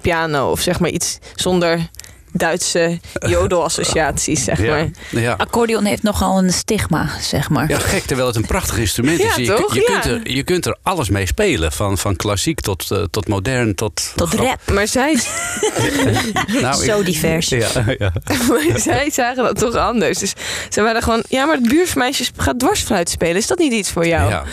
[0.00, 0.50] piano.
[0.50, 1.88] Of zeg maar iets zonder
[2.32, 4.70] Duitse jodelassociaties, zeg Ja.
[4.70, 4.88] maar.
[5.10, 5.34] Ja.
[5.38, 7.68] Accordeon heeft nogal een stigma, zeg maar.
[7.68, 9.34] Ja, gek, terwijl het een prachtig instrument is.
[9.36, 9.74] Ja, je, toch?
[9.74, 10.00] je, Ja.
[10.00, 11.72] kunt er, je kunt er alles mee spelen.
[11.72, 14.12] Van, van klassiek tot, eh, tot modern tot...
[14.14, 14.60] Tot rap.
[14.72, 15.12] Maar zij,
[16.60, 17.48] Nou, ik- Zo divers.
[17.48, 18.12] Ja, ja.
[18.48, 20.18] maar zij zagen dat toch anders.
[20.18, 20.32] Dus
[20.68, 21.22] ze waren gewoon...
[21.28, 23.36] Ja, maar het buurmeisje gaat dwarsfluit spelen.
[23.36, 24.30] Is dat niet iets voor jou?
[24.30, 24.44] ja.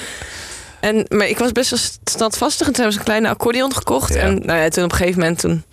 [0.85, 2.67] En, maar ik was best wel standvastig.
[2.67, 4.13] En toen hebben ze een kleine accordeon gekocht.
[4.13, 4.19] Ja.
[4.19, 5.39] En nou ja, toen op een gegeven moment...
[5.39, 5.63] Toen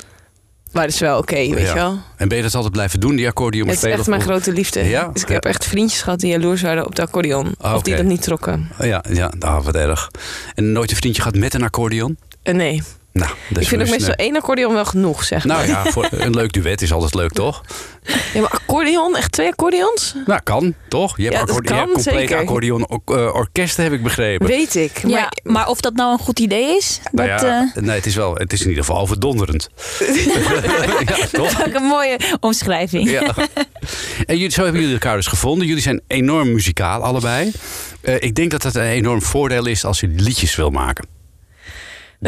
[0.72, 1.66] waren ze wel oké, weet Ja.
[1.68, 1.98] je wel.
[2.16, 4.85] En ben je dat altijd blijven doen, die accordeon Het is echt mijn grote liefde.
[4.88, 5.09] Ja?
[5.12, 7.55] Dus ik heb echt vriendjes gehad die jaloers waren op de accordeon.
[7.59, 8.03] Ah, Of die oké.
[8.03, 8.68] dat niet trokken.
[8.81, 10.11] Ja, ja nou, wat erg.
[10.55, 12.16] En nooit een vriendje gehad met een accordeon?
[12.42, 12.83] En nee.
[13.12, 15.57] Nou, dat is ik vind ook dus, meestal één accordeon wel genoeg, zeg maar.
[15.57, 17.62] Nou ja, voor een leuk duet is altijd leuk, toch?
[18.35, 19.16] Ja, maar accordeon?
[19.16, 20.14] Echt twee accordeons?
[20.27, 21.16] Nou, kan, toch?
[21.16, 22.38] Je hebt, Ja, dat accordeon, je hebt zeker.
[22.38, 24.46] accordeon eh, orkesten, heb ik begrepen.
[24.46, 25.03] Weet ik.
[25.03, 27.96] Maar Ja, maar of dat nou een goed idee is, Nou dat ja, eh, nee,
[27.96, 29.68] het is wel, het is in ieder geval overdonderend.
[31.07, 31.51] ja, toch?
[31.51, 33.11] is ook een mooie omschrijving.
[33.11, 33.35] Ja.
[34.27, 35.66] En jullie, zo hebben jullie elkaar dus gevonden.
[35.66, 37.53] Jullie zijn enorm muzikaal, allebei.
[38.01, 41.12] Eh, ik denk dat dat een enorm voordeel is als je liedjes wil maken.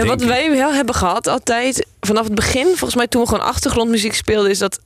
[0.02, 4.14] Wat wij wel hebben gehad altijd, vanaf het begin, volgens mij toen we gewoon achtergrondmuziek
[4.14, 4.80] speelden, is dat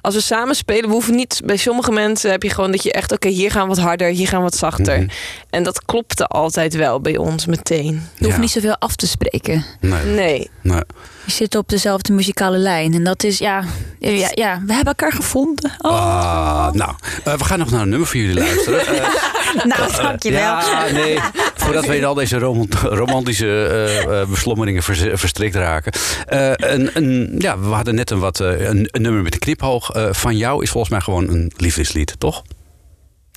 [0.00, 2.92] als we samen spelen, we hoeven niet, bij sommige mensen heb je gewoon dat je
[2.92, 4.98] echt, oké, hier gaan we wat harder, hier gaan we wat zachter.
[4.98, 5.08] Mhm.
[5.50, 7.86] En dat klopte altijd wel bij ons meteen.
[8.14, 8.40] Je hoeft Ja.
[8.40, 9.64] niet zoveel af te spreken.
[9.80, 10.50] Nee, Nee.
[10.62, 10.80] nee.
[11.24, 12.94] Je zit op dezelfde muzikale lijn.
[12.94, 13.64] En dat is, ja,
[13.98, 15.72] ja, ja we hebben elkaar gevonden.
[15.78, 15.90] Oh.
[15.90, 16.92] Ah, nou,
[17.24, 18.80] eh, we gaan nog naar een nummer voor jullie luisteren.
[19.52, 20.40] Eh, nou, dankjewel.
[20.40, 21.18] Ja, nee.
[21.54, 25.92] Voordat we in al deze romant- romantische eh, eh, beslommeringen vers- verstrikt raken.
[26.26, 29.38] Eh, een, een, ja, we hadden net een, wat, eh, een, een nummer met een
[29.80, 32.42] Eh, van jou is volgens mij gewoon een liefdeslied, toch?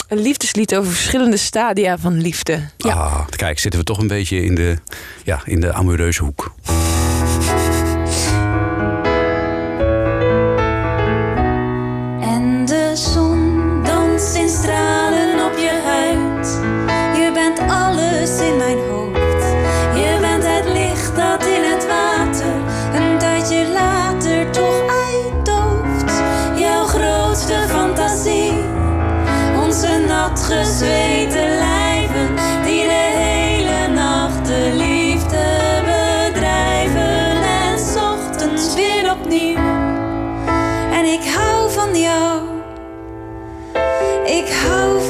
[0.08, 2.69] Een liefdeslied over verschillende stadia van liefde.
[2.78, 4.78] Ah, kijk, zitten we toch een beetje in de,
[5.24, 6.56] ja, in de amoureuze hoek.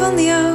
[0.05, 0.54] Hou van jou.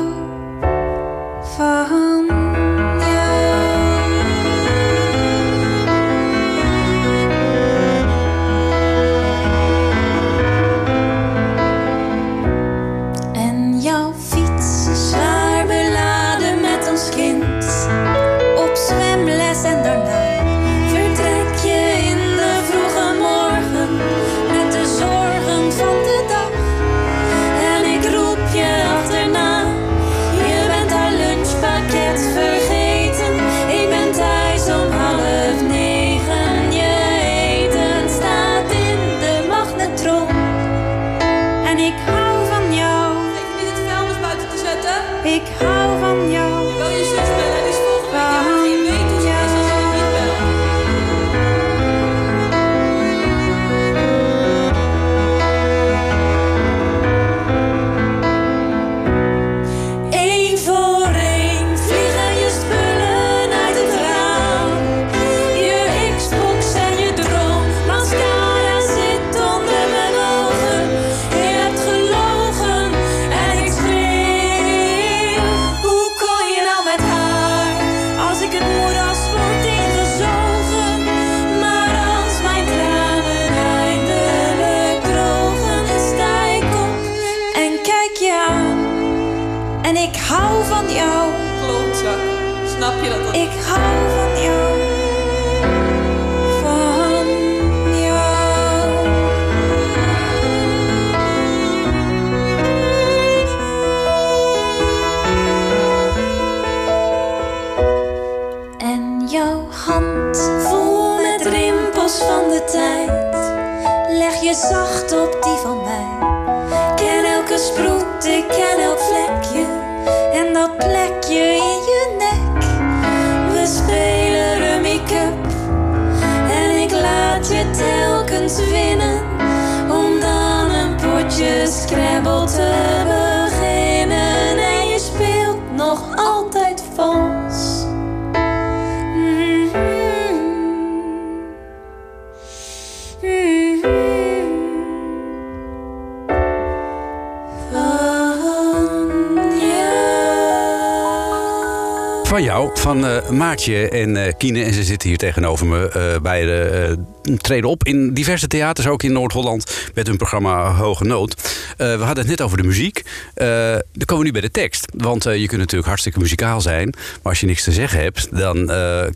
[152.40, 154.64] Van jou, van eh, Maartje en eh Kine.
[154.64, 156.98] En ze zitten hier tegenover me eh, bij de
[157.36, 161.54] treden op in diverse theaters, ook in Noord-Holland, met hun programma Hoge Nood.
[161.76, 163.02] We hadden het net over de muziek.
[163.34, 164.92] Dan komen we nu bij de tekst.
[164.96, 166.90] Want je kunt natuurlijk hartstikke muzikaal zijn.
[166.90, 168.70] Maar als je niks te zeggen hebt, dan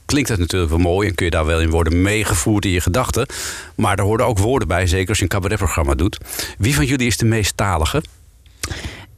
[0.06, 1.08] klinkt het natuurlijk wel mooi.
[1.08, 3.26] En kun je daar wel in worden meegevoerd in je gedachten.
[3.74, 6.18] Maar er horen ook woorden bij, zeker als je een cabaretprogramma doet.
[6.58, 8.02] Wie van jullie is de meest talige?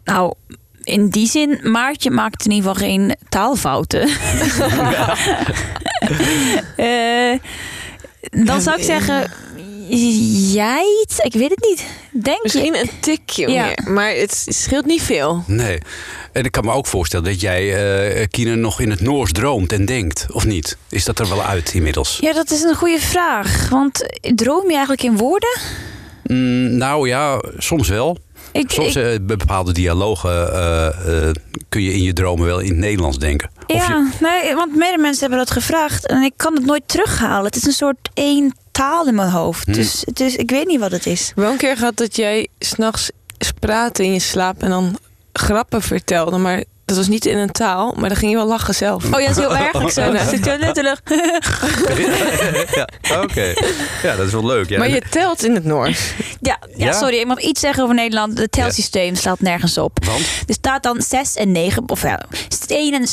[0.05, 0.35] Nou,
[0.87, 4.09] in die zin, Maartje maakt in ieder geval geen taalfouten.
[6.77, 7.39] Eh,
[8.47, 9.31] dan zou ik zeggen,
[10.53, 11.07] jij?
[11.23, 11.85] Ik weet het niet.
[12.11, 12.41] Denk je?
[12.43, 13.65] Misschien een tikje Ja.
[13.65, 15.43] meer, maar het scheelt niet veel.
[15.47, 15.79] Nee.
[16.33, 17.75] En ik kan me ook voorstellen dat jij,
[18.19, 20.77] eh Kine, nog in het Noors droomt en denkt, of niet?
[20.89, 22.19] Is dat er wel uit inmiddels?
[22.21, 23.69] Ja, dat is een goede vraag.
[23.69, 25.59] Want droom je eigenlijk in woorden?
[26.23, 28.19] Mm, nou ja, soms wel.
[28.59, 30.87] Ik, Soms ik- eh, bepaalde dialogen eh,
[31.29, 31.35] eh,
[31.69, 33.51] kun je in je dromen wel in het Nederlands denken.
[33.67, 36.07] Of ja, je- nee, want meerdere mensen hebben dat gevraagd.
[36.07, 37.45] En ik kan het nooit terughalen.
[37.45, 39.67] Het is een soort één taal in mijn hoofd.
[39.67, 39.73] Hm.
[39.73, 41.33] Dus, dus ik weet niet wat het is.
[41.35, 43.11] Wel een keer gehad dat jij s'nachts
[43.61, 44.99] praatte in je slaap en dan
[45.33, 48.75] grappen vertelde, maar dat was niet in een taal, maar dan ging je wel lachen
[48.75, 49.05] zelf.
[49.05, 49.95] Oh ja, dat is heel erg.
[50.15, 50.29] Ja.
[50.29, 51.01] zit je letterlijk.
[52.75, 52.89] ja,
[53.23, 53.55] oké.
[54.03, 54.69] Ja, dat is wel leuk.
[54.69, 54.79] Ja.
[54.79, 56.13] Maar je telt in het Noors.
[56.41, 56.93] Ja, ja, Ja?
[56.93, 58.39] sorry, ik mag iets zeggen over Nederland.
[58.39, 60.05] Het telsysteem slaat nergens op.
[60.05, 60.21] Want?
[60.47, 62.21] Er staat dan 6 en 9, of ja,
[62.67, 63.07] 1 en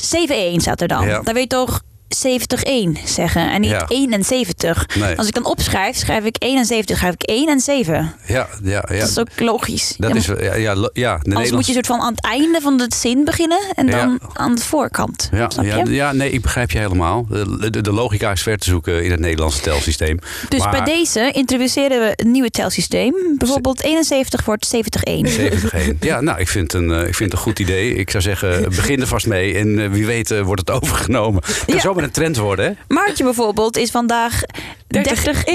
[0.57, 1.07] 7-1 staat er dan.
[1.07, 1.21] Ja.
[1.21, 1.81] Dan weet je toch
[2.15, 3.85] 70-1 zeggen en niet Ja.
[3.87, 4.85] 71.
[4.99, 5.17] Nee.
[5.17, 8.13] Als ik dan opschrijf, schrijf ik 71, schrijf ik 1 en 7.
[8.27, 8.99] Ja, ja, ja.
[8.99, 9.93] Dat is ook logisch.
[9.97, 12.23] Dat Ja, is, ja, ja, lo- ja, de Anders moet je soort van aan het
[12.25, 15.29] einde van de zin beginnen en dan aan de voorkant.
[15.31, 15.91] Ja, Snap ja, je?
[15.91, 17.25] ja, nee, ik begrijp je helemaal.
[17.29, 20.19] De, de, de logica is ver te zoeken in het Nederlandse telsysteem.
[20.49, 23.13] Dus Maar- bij deze introduceren we een nieuwe telsysteem.
[23.37, 25.69] Bijvoorbeeld 71 wordt 71.
[25.69, 27.95] 70 Ja, nou, ik vind, een, eh, ik vind het een goed idee.
[27.95, 29.55] Ik zou zeggen, begin er vast mee.
[29.57, 31.41] En eh, wie weet eh, wordt het overgenomen.
[31.41, 31.79] Kan Ja.
[32.03, 32.71] Een trend worden, hè?
[32.87, 34.41] Maartje bijvoorbeeld is vandaag
[34.87, 35.47] 30 30-1.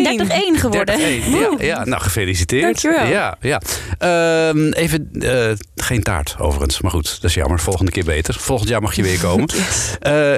[0.57, 0.99] 30-1 geworden.
[0.99, 1.03] 30-1.
[1.25, 2.63] Ja, ja, nou, gefeliciteerd.
[2.63, 3.07] Dankjewel.
[3.07, 3.61] Ja, ja.
[3.99, 6.81] Ehm, even, eh, geen taart overigens.
[6.81, 7.61] Maar goed, dat is jammer.
[7.61, 8.35] Volgende keer beter.
[8.35, 9.49] Volgend jaar mag je weer komen.
[9.55, 10.37] W- eh,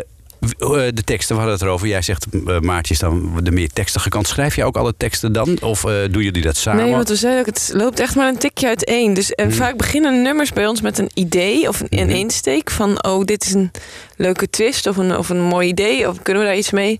[0.94, 1.86] de teksten, we hadden het erover.
[1.88, 4.28] Jij zegt, eh, Maartje is dan de meer tekstige kant.
[4.28, 5.58] Schrijf je ook alle teksten dan?
[5.62, 6.84] Of eh, doen jullie dat samen?
[6.84, 9.14] Nee, want we zeiden ook, het loopt echt maar een tikje uiteen.
[9.14, 9.54] Dus en Hmm.
[9.54, 12.16] vaak beginnen nummers bij ons met een idee of een, een Mhm.
[12.16, 13.70] insteek van, oh, dit is een
[14.16, 16.98] leuke twist of een, of een mooi idee of kunnen we daar iets mee?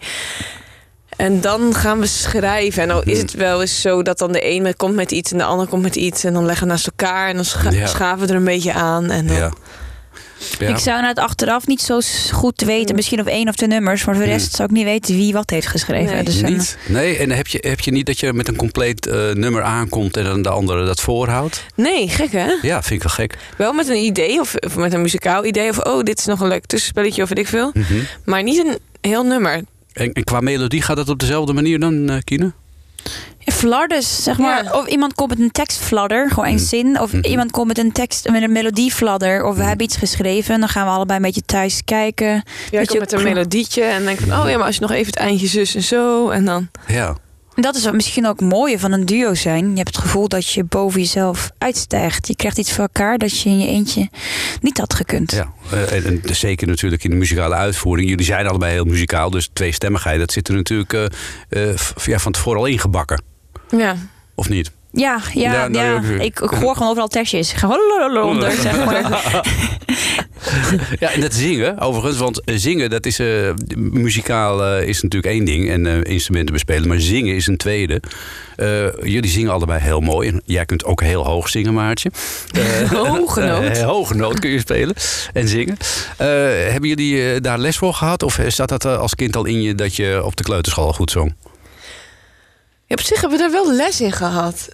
[1.17, 2.83] En dan gaan we schrijven.
[2.83, 3.21] En dan is Mhm.
[3.21, 5.83] het wel eens zo dat dan de ene komt met iets en de ander komt
[5.83, 6.25] met iets.
[6.25, 7.87] En dan leggen we naast elkaar en dan scha- Ja.
[7.87, 9.11] schaven we er een beetje aan.
[9.11, 9.51] En dan, Ja.
[10.59, 10.69] Ja.
[10.69, 12.01] Ik zou het achteraf niet zo
[12.33, 12.95] goed weten.
[12.95, 14.05] Misschien of één of twee nummers.
[14.05, 14.57] Maar voor de rest Hmm.
[14.57, 16.15] zou ik niet weten wie wat heeft geschreven.
[16.15, 16.25] Nee.
[16.25, 16.59] Dus, eh?
[16.93, 20.17] Nee, en heb je, heb je niet dat je met een compleet eh, nummer aankomt
[20.17, 21.65] en dan de andere dat voorhoudt?
[21.75, 22.47] Nee, gek hè?
[22.63, 23.39] Ja, vind ik wel gek.
[23.57, 25.69] Wel met een idee of, of met een muzikaal idee.
[25.71, 27.71] Of oh, dit is nog een leuk tussenspelletje of weet ik veel.
[27.75, 27.95] Mhm.
[28.25, 29.63] Maar niet een heel nummer.
[29.93, 32.53] En, en qua melodie gaat het op dezelfde manier dan, eh Kine?
[33.45, 34.65] Fladders, zeg maar.
[34.65, 34.73] Ja.
[34.73, 36.65] Of iemand komt met een tekstfladder, gewoon één Mhm.
[36.65, 37.01] zin.
[37.01, 37.25] Of Mhm.
[37.27, 39.45] iemand komt met een tekst met een melodiefladder.
[39.45, 39.69] Of we Mhm.
[39.69, 40.61] hebben iets geschreven.
[40.61, 42.43] Dan gaan we allebei een beetje thuis kijken.
[42.71, 45.07] Ja, met een melodietje en dan denk van, oh ja, maar als je nog even
[45.07, 46.69] het eindje zus en zo en dan...
[46.87, 47.17] Ja.
[47.61, 49.71] En Dat is wat misschien ook het mooie van een duo zijn.
[49.71, 52.27] Je hebt het gevoel dat je boven jezelf uitstijgt.
[52.27, 54.09] Je krijgt iets voor elkaar dat je in je eentje
[54.61, 55.33] niet had gekund.
[55.33, 55.53] ja.
[55.71, 58.09] Eh, en, en zeker natuurlijk in de muzikale uitvoering.
[58.09, 62.33] Jullie zijn allebei heel muzikaal, dus tweestemmigheid, dat zit er natuurlijk eh, eh, ja, van
[62.33, 63.23] tevoren al ingebakken.
[63.71, 63.97] Ja.
[64.35, 64.71] Of niet?
[64.93, 67.51] Ja, ja, Ja, nou, ja, Ik, ik hoor gewoon overal testjes.
[67.51, 69.03] Ik ga gewoon onder, zeg maar.
[71.01, 75.45] Ja, en dat zingen overigens, want zingen, dat is eh, muzikaal eh, is natuurlijk één
[75.45, 78.01] ding en eh, instrumenten bespelen, maar zingen is een tweede.
[78.57, 82.11] Eh, jullie zingen allebei heel mooi en jij kunt ook heel hoog zingen, Maartje.
[82.53, 83.63] Eh, Hoge noot.
[83.77, 84.95] eh, hoge noot kun je spelen
[85.33, 85.77] en zingen.
[86.17, 86.27] Eh,
[86.71, 89.75] hebben jullie eh, daar les voor gehad of staat dat als kind al in je
[89.75, 91.35] dat je op de kleuterschool al goed zong?
[92.87, 94.69] Ja, op zich hebben we daar wel les in gehad.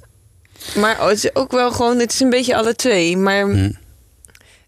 [0.74, 3.16] Maar het is ook wel gewoon, het is een beetje alle twee.
[3.16, 3.70] Maar Hm.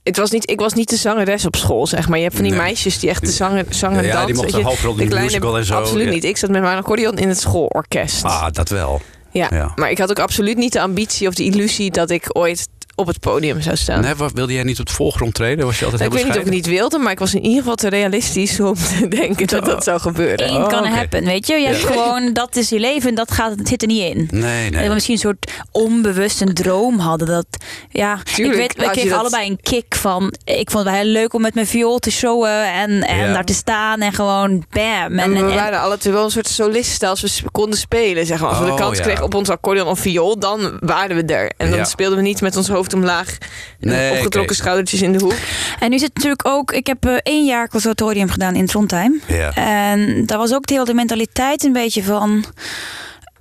[0.08, 2.16] Het was niet, ik was niet de zangeres op school, zeg maar.
[2.18, 2.62] Je hebt van die Nee.
[2.62, 5.64] meisjes die echt de zanger, zanger Ja, die mochten hoofdrol in de kleine- musical en
[5.64, 6.12] zo, Absoluut ja.
[6.12, 6.24] niet.
[6.24, 8.24] Ik zat met mijn accordeon in het schoolorkest.
[8.24, 9.00] Ah, dat wel.
[9.30, 9.46] ja.
[9.50, 9.72] ja.
[9.76, 12.68] maar ik had ook absoluut niet de ambitie of de illusie dat ik ooit
[12.98, 14.00] op het podium zou staan.
[14.00, 15.64] Nee, wat- wilde jij niet op de voorgrond treden?
[15.66, 17.42] Was je altijd ik heel weet niet of ik niet wilde, maar ik was in
[17.42, 20.48] ieder geval te realistisch om te denken dat dat zou gebeuren.
[20.54, 20.88] Eén kan oké.
[20.88, 21.54] happen, weet je.
[21.56, 24.28] Je hebt gewoon, dat is je leven en dat gaat, het zit er niet in.
[24.30, 24.88] Nee, Dat nee.
[24.88, 27.26] we misschien een soort onbewust een droom hadden.
[27.26, 27.46] Dat,
[27.90, 30.32] ja, Tuurlijk, ik weet, we kregen dat- allebei een kick van.
[30.44, 33.32] Ik vond het wel heel leuk om met mijn viool te showen en, en Ja.
[33.32, 34.82] daar te staan en gewoon bam.
[34.84, 37.78] En, En we en- en- waren alle twee wel een soort solisten als we konden
[37.78, 38.26] spelen.
[38.26, 38.48] Zeg maar.
[38.48, 39.04] Als we de Oh, kans ja.
[39.04, 41.52] kregen op ons accordeon of viool, dan waren we er.
[41.56, 41.84] En dan Ja.
[41.84, 43.36] speelden we niet met ons hoofd omlaag.
[43.80, 45.34] En Nee, opgetrokken schoudertjes in de hoek.
[45.80, 49.20] En nu zit natuurlijk ook, ik heb eh, één jaar conservatorium gedaan in Trondheim.
[49.26, 49.54] Ja.
[49.54, 52.44] En daar was ook de hele mentaliteit een beetje van.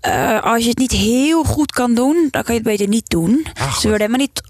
[0.01, 3.09] eh, als je het niet heel goed kan doen, dan kan je het beter niet
[3.09, 3.45] doen.
[3.59, 4.41] Ach, Ze werden helemaal niet,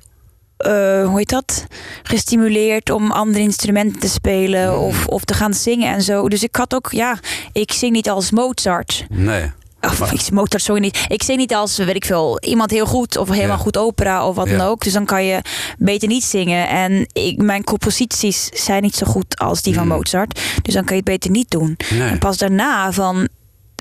[0.58, 1.66] eh, hoe heet dat,
[2.04, 4.78] gestimuleerd om andere instrumenten te spelen Hmm.
[4.84, 6.30] of, of te gaan zingen en zo.
[6.30, 7.20] Dus ik had ook, ja,
[7.52, 9.06] ik zing niet als Mozart.
[9.10, 9.52] Nee.
[9.82, 11.06] Of ik Mozart zong niet.
[11.08, 13.62] Ik zing niet als, weet ik veel, iemand heel goed of helemaal Ja.
[13.64, 14.58] goed opera of wat Ja.
[14.58, 14.84] dan ook.
[14.84, 15.42] Dus dan kan je
[15.78, 16.68] beter niet zingen.
[16.70, 19.90] En ik, mijn composities zijn niet zo goed als die van Mm.
[19.90, 20.40] Mozart.
[20.62, 21.78] Dus dan kan je het beter niet doen.
[21.90, 22.10] Nee.
[22.10, 23.28] En pas daarna van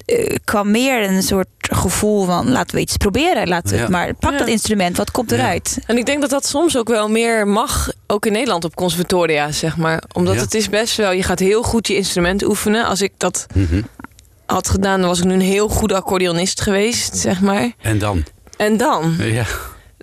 [0.06, 3.48] eh, kwam meer een soort gevoel van laten we iets proberen.
[3.48, 3.80] Laten we Ja.
[3.82, 4.38] het maar pak Ja.
[4.38, 4.96] dat instrument.
[4.96, 5.36] Wat komt Ja.
[5.36, 5.78] eruit?
[5.86, 9.52] En ik denk dat dat soms ook wel meer mag, ook in Nederland op conservatoria,
[9.52, 10.02] zeg maar.
[10.12, 10.40] Omdat Ja.
[10.40, 12.84] het is best wel, je gaat heel goed je instrument oefenen.
[12.86, 13.82] Als ik dat Mhm.
[14.46, 17.72] Had gedaan, dan was ik nu een heel goede accordeonist geweest, zeg maar.
[17.80, 18.24] En dan?
[18.56, 19.46] En dan, Ja.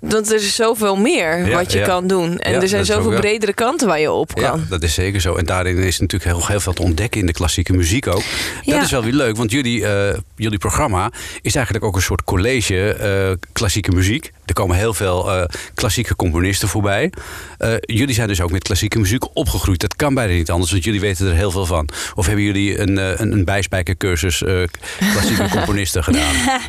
[0.08, 1.84] Dat er is zoveel meer Ja, wat je ja.
[1.86, 2.38] kan doen.
[2.38, 4.66] En Ja, er zijn ook zoveel bredere kanten waar je op ja, kan.
[4.68, 5.34] dat is zeker zo.
[5.34, 8.14] En daarin is natuurlijk heel, heel veel te ontdekken in de klassieke muziek ook.
[8.14, 8.22] Dat
[8.62, 8.82] Ja.
[8.82, 11.10] is wel weer leuk, want jullie, eh, jullie programma
[11.42, 14.32] is eigenlijk ook een soort college eh, klassieke muziek.
[14.44, 17.12] Er komen heel veel eh, klassieke componisten voorbij.
[17.58, 19.80] Eh, jullie zijn dus ook met klassieke muziek opgegroeid.
[19.80, 21.88] Dat kan bijna niet anders, want jullie weten er heel veel van.
[22.14, 24.54] Of hebben jullie een, een, een bijspijkercursus eh,
[25.12, 26.34] klassieke componisten gedaan?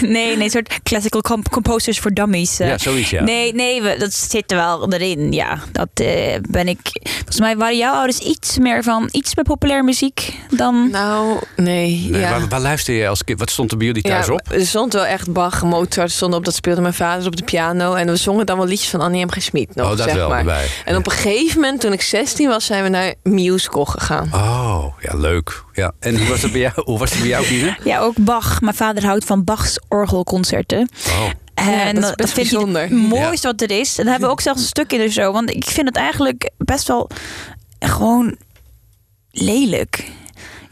[0.00, 2.59] nee, nee, een soort classical comp- composers for dummies.
[2.60, 2.68] Eh.
[2.68, 3.22] Ja, zoiets ja.
[3.22, 5.32] Nee, nee, we, dat zit er wel erin.
[5.32, 6.78] Ja, dat eh, ben ik.
[7.02, 10.88] Volgens mij waren jouw ouders iets meer van iets meer populair muziek dan.
[10.90, 12.08] Nou, nee.
[12.10, 12.30] Nee, ja.
[12.30, 13.38] waar, waar luister je als kind?
[13.38, 14.40] Wat stond er bij jullie thuis ja, op?
[14.52, 16.44] Er stond wel echt Bach, Mozart stond op.
[16.44, 17.94] Dat speelde mijn vader op de piano.
[17.94, 19.30] En we zongen dan wel liedjes van Annie M.
[19.30, 19.42] G.
[19.42, 20.38] Schmid nog, oh, dat zeg wel maar.
[20.38, 20.66] erbij.
[20.84, 24.30] En op een gegeven moment, toen ik 16 was, zijn we naar musical gegaan.
[24.32, 25.64] Oh, ja, leuk.
[25.72, 25.92] Ja.
[26.00, 27.76] En hoe was het bij jou, hoe was het bij jou Kine?
[27.84, 28.60] Ja, ook Bach.
[28.60, 30.88] Mijn vader houdt van Bachs orgelconcerten.
[31.06, 31.30] Oh,
[31.68, 32.82] En dat is best vind bijzonder.
[32.82, 33.98] ik het mooiste wat er is.
[33.98, 35.32] En daar hebben we ook zelfs een stuk in de show.
[35.32, 37.10] Want ik vind het eigenlijk best wel
[37.78, 38.36] gewoon
[39.30, 40.04] lelijk.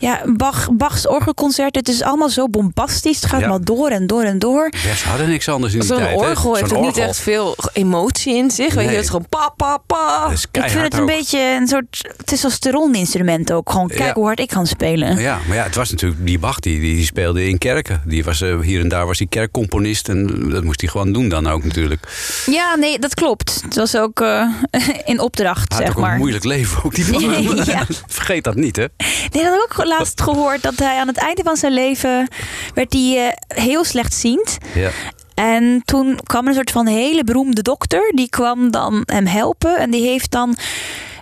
[0.01, 3.17] Ja, Bach, Bachs orgelconcerten, het is allemaal zo bombastisch.
[3.21, 3.49] Het gaat Ja.
[3.49, 4.71] maar door en door en door.
[4.85, 6.21] ja, ze hadden niks anders in die Zo'n tijd.
[6.21, 6.29] hè?
[6.29, 8.67] orgel heeft ook niet echt veel emotie in zich.
[8.75, 8.95] Weet je, Nee.
[8.95, 10.29] het is gewoon pa, pa, pa.
[10.33, 11.07] Is Ik vind het een ook.
[11.07, 13.71] beetje een soort testosteron-instrument ook.
[13.71, 14.13] Gewoon kijken Ja.
[14.15, 15.19] hoe hard ik kan spelen.
[15.19, 18.03] Ja, maar ja, het was natuurlijk die Bach, die, die speelde in kerken.
[18.07, 21.29] Die was, eh, hier en daar was hij kerkcomponist en dat moest hij gewoon doen
[21.29, 22.09] dan ook natuurlijk.
[22.47, 23.61] Ja, nee, dat klopt.
[23.65, 24.43] Het was ook eh,
[25.05, 26.13] in opdracht, had zeg ook maar.
[26.13, 27.07] een moeilijk leven ook, die.
[27.69, 27.87] Ja.
[28.07, 28.85] Vergeet dat niet, hè?
[29.33, 30.63] Nee, dat ook laatst gehoord.
[30.63, 32.29] Dat hij aan het einde van zijn leven
[32.75, 34.59] werd hij eh, heel slechtziend.
[34.75, 34.91] Ja.
[35.35, 38.13] En toen kwam een soort van hele beroemde dokter.
[38.15, 39.79] Die kwam dan hem helpen.
[39.79, 40.57] En die heeft dan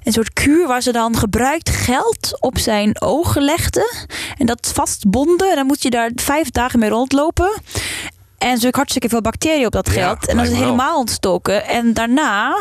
[0.05, 3.91] een soort kuur waar ze dan gebruikt geld op zijn ogen legden.
[4.39, 5.51] En dat vastbonden.
[5.51, 7.61] En dan moet je daar vijf dagen mee rondlopen.
[8.39, 10.27] En zit hartstikke veel bacteriën op dat Ja, geld.
[10.29, 11.67] en dan is helemaal ontstoken.
[11.67, 12.61] En daarna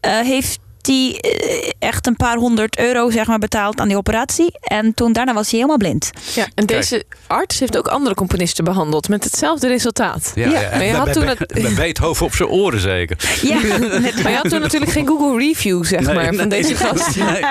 [0.00, 4.54] eh, heeft hij eh, echt een paar honderd euro zeg maar, betaald aan die operatie.
[4.60, 6.10] En toen daarna was hij helemaal blind.
[6.34, 10.32] Ja, en deze arts heeft ook andere componisten behandeld met hetzelfde resultaat.
[10.34, 10.68] Ja, Ja, ja.
[10.70, 13.16] maar je had toen het- Beethoven op zijn oren zeker.
[13.42, 13.54] Ja,
[14.22, 16.46] Maar je had toen natuurlijk geen Google review, zeg Nee, maar, van nee.
[16.62, 17.16] deze gast.
[17.16, 17.44] Nee,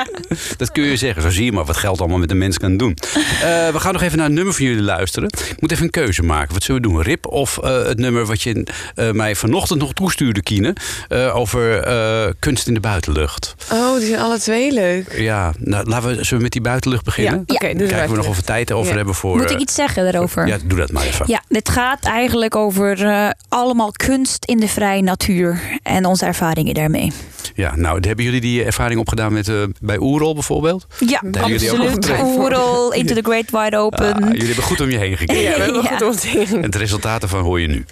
[0.57, 1.21] dat kun je zeggen.
[1.21, 2.97] Zo zie je maar wat geld allemaal met een mens kan doen.
[3.13, 3.19] Eh,
[3.69, 5.29] we gaan nog even naar een nummer van jullie luisteren.
[5.49, 6.53] Ik moet even een keuze maken.
[6.53, 7.01] Wat zullen we doen?
[7.01, 8.63] Rip of eh, het nummer wat je
[9.13, 10.73] mij vanochtend nog toestuurde, Kine?
[11.07, 13.24] eh, over eh, kunst in de buitenlucht.
[13.73, 15.13] Oh, die zijn alle twee leuk.
[15.17, 17.43] Ja, nou, laten we, zullen we met die buitenlucht beginnen?
[17.45, 18.95] Ja, oké, doe de Kijken we nog of we tijd over Ja.
[18.97, 19.35] hebben voor...
[19.37, 20.47] Moet ik eh, iets zeggen daarover?
[20.47, 21.25] Ja, doe dat maar even.
[21.27, 26.73] Ja, dit gaat eigenlijk over eh, allemaal kunst in de vrije natuur en onze ervaringen
[26.73, 27.11] daarmee.
[27.55, 30.87] Ja, nou, hebben jullie die ervaring opgedaan met, eh, bij Oerol bijvoorbeeld?
[30.99, 32.11] Ja, absoluut.
[32.23, 34.13] Oerol, Into the Great Wide Open.
[34.13, 35.43] Ah, jullie hebben goed om je heen gekeken.
[35.43, 35.89] Ja, we hebben Ja.
[35.97, 36.53] goed ontdekt.
[36.53, 37.85] En het resultaat ervan hoor je nu.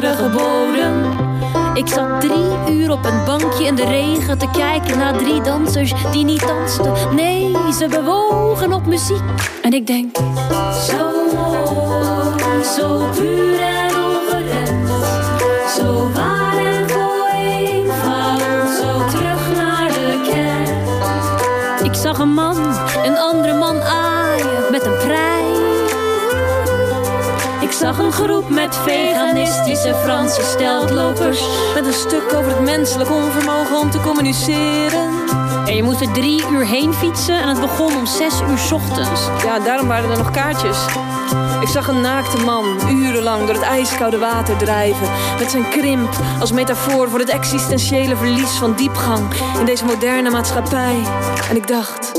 [0.00, 0.30] Modderige.
[1.74, 5.92] Ik zat drie uur op een bankje in de regen te kijken naar drie dansers
[6.12, 7.14] die niet dansten.
[7.14, 9.22] Nee, ze bewogen op muziek.
[9.62, 10.16] En ik denk,
[27.82, 31.40] zag een groep met veganistische Franse steltlopers.
[31.74, 35.10] Met een stuk over het menselijk onvermogen om te communiceren.
[35.66, 39.20] En je moest er drie uur heen fietsen en het begon om zes uur ochtends.
[39.44, 40.78] Ja, daarom waren er nog kaartjes.
[41.60, 45.08] Ik zag een naakte man urenlang door het ijskoude water drijven.
[45.38, 50.96] Met zijn krimp als metafoor voor het existentiële verlies van diepgang in deze moderne maatschappij.
[51.50, 52.12] En ik dacht,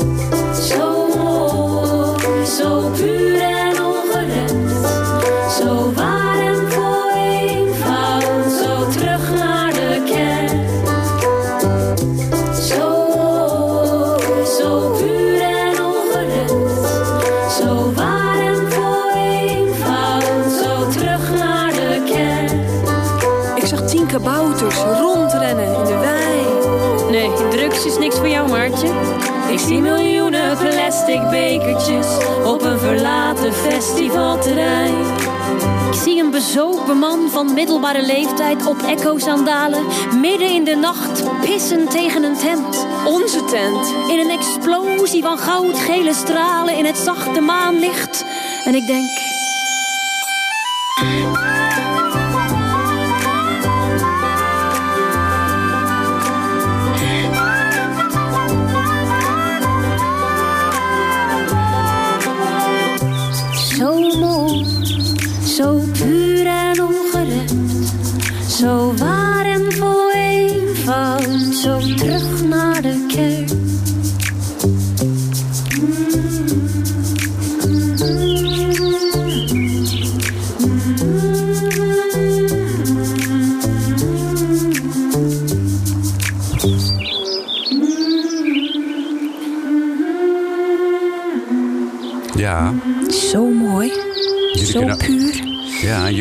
[31.04, 32.06] plastic bekertjes
[32.44, 34.94] op een verlaten festivalterrein.
[35.90, 39.84] Ik zie een bezopen man van middelbare leeftijd op echo-sandalen
[40.20, 42.86] midden in de nacht pissen tegen een tent.
[43.06, 43.94] Onze tent.
[44.08, 48.24] In een explosie van goudgele stralen in het zachte maanlicht.
[48.64, 49.33] En ik denk,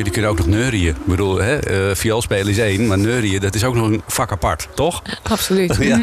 [0.03, 0.95] jullie kunnen ook nog neurieën.
[0.95, 4.31] Ik bedoel, hè, viool spelen is één, maar neurieën, dat is ook nog een vak
[4.31, 5.01] apart, toch?
[5.23, 5.77] Absoluut.
[5.83, 5.99] Ja.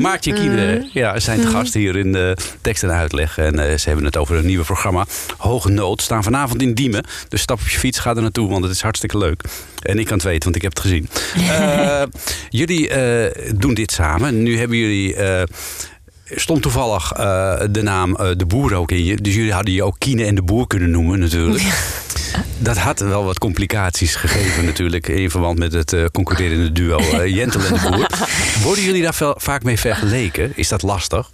[0.00, 3.38] Maartje Kiene ja, zijn te gast hier in de tekst en uitleg.
[3.38, 5.06] En eh, ze hebben het over een nieuwe programma.
[5.36, 6.02] Hoge Nood.
[6.02, 7.04] Staan vanavond in Diemen.
[7.28, 9.42] Dus stap op je fiets, ga er naartoe, want het is hartstikke leuk.
[9.82, 11.08] En ik kan het weten, want ik heb het gezien.
[11.48, 12.02] Eh,
[12.48, 12.90] jullie
[13.54, 14.42] doen dit samen.
[14.42, 15.16] Nu hebben jullie...
[16.34, 19.16] Stond toevallig eh, de naam eh, De Boer ook in je.
[19.16, 21.62] Dus jullie hadden je ook Kiene en De Boer kunnen noemen natuurlijk.
[22.58, 25.08] Dat had wel wat complicaties gegeven natuurlijk.
[25.08, 28.10] In verband met het eh, concurrerende duo Jentel en De Boer.
[28.64, 30.52] Worden jullie daar veel- vaak mee vergeleken?
[30.54, 31.30] Is dat lastig?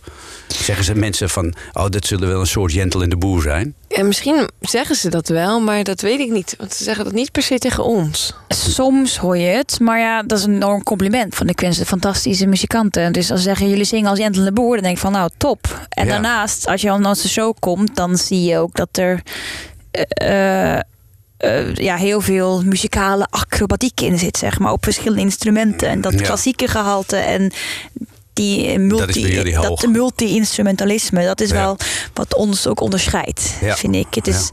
[0.48, 3.74] Zeggen ze mensen van, oh, dat zullen wel een soort Jentel en De Boer zijn?
[3.96, 6.54] Ja, misschien zeggen ze dat wel, maar dat weet ik niet.
[6.58, 8.34] Want ze zeggen dat niet per se tegen ons.
[8.48, 11.34] Soms hoor je het, maar ja, dat is een enorm compliment.
[11.34, 13.12] Van ik ken ze fantastische muzikanten.
[13.12, 15.30] Dus als ze zeggen jullie zingen als Jentel de Boer, dan denk ik van nou
[15.36, 15.86] top.
[15.88, 16.10] En Ja.
[16.12, 19.22] daarnaast, als je al naar onze show komt, dan zie je ook dat er
[19.90, 20.74] eh,
[21.36, 25.88] eh, ja, heel veel muzikale acrobatiek in zit, zeg maar, op verschillende instrumenten.
[25.88, 26.20] En dat Ja.
[26.20, 27.52] klassieke gehalte en
[28.34, 29.80] die multi, hoog.
[29.80, 31.54] dat multi-instrumentalisme, dat is Ja.
[31.54, 31.76] wel
[32.14, 33.76] wat ons ook onderscheidt, Ja.
[33.76, 34.06] vind ik.
[34.14, 34.50] Het is,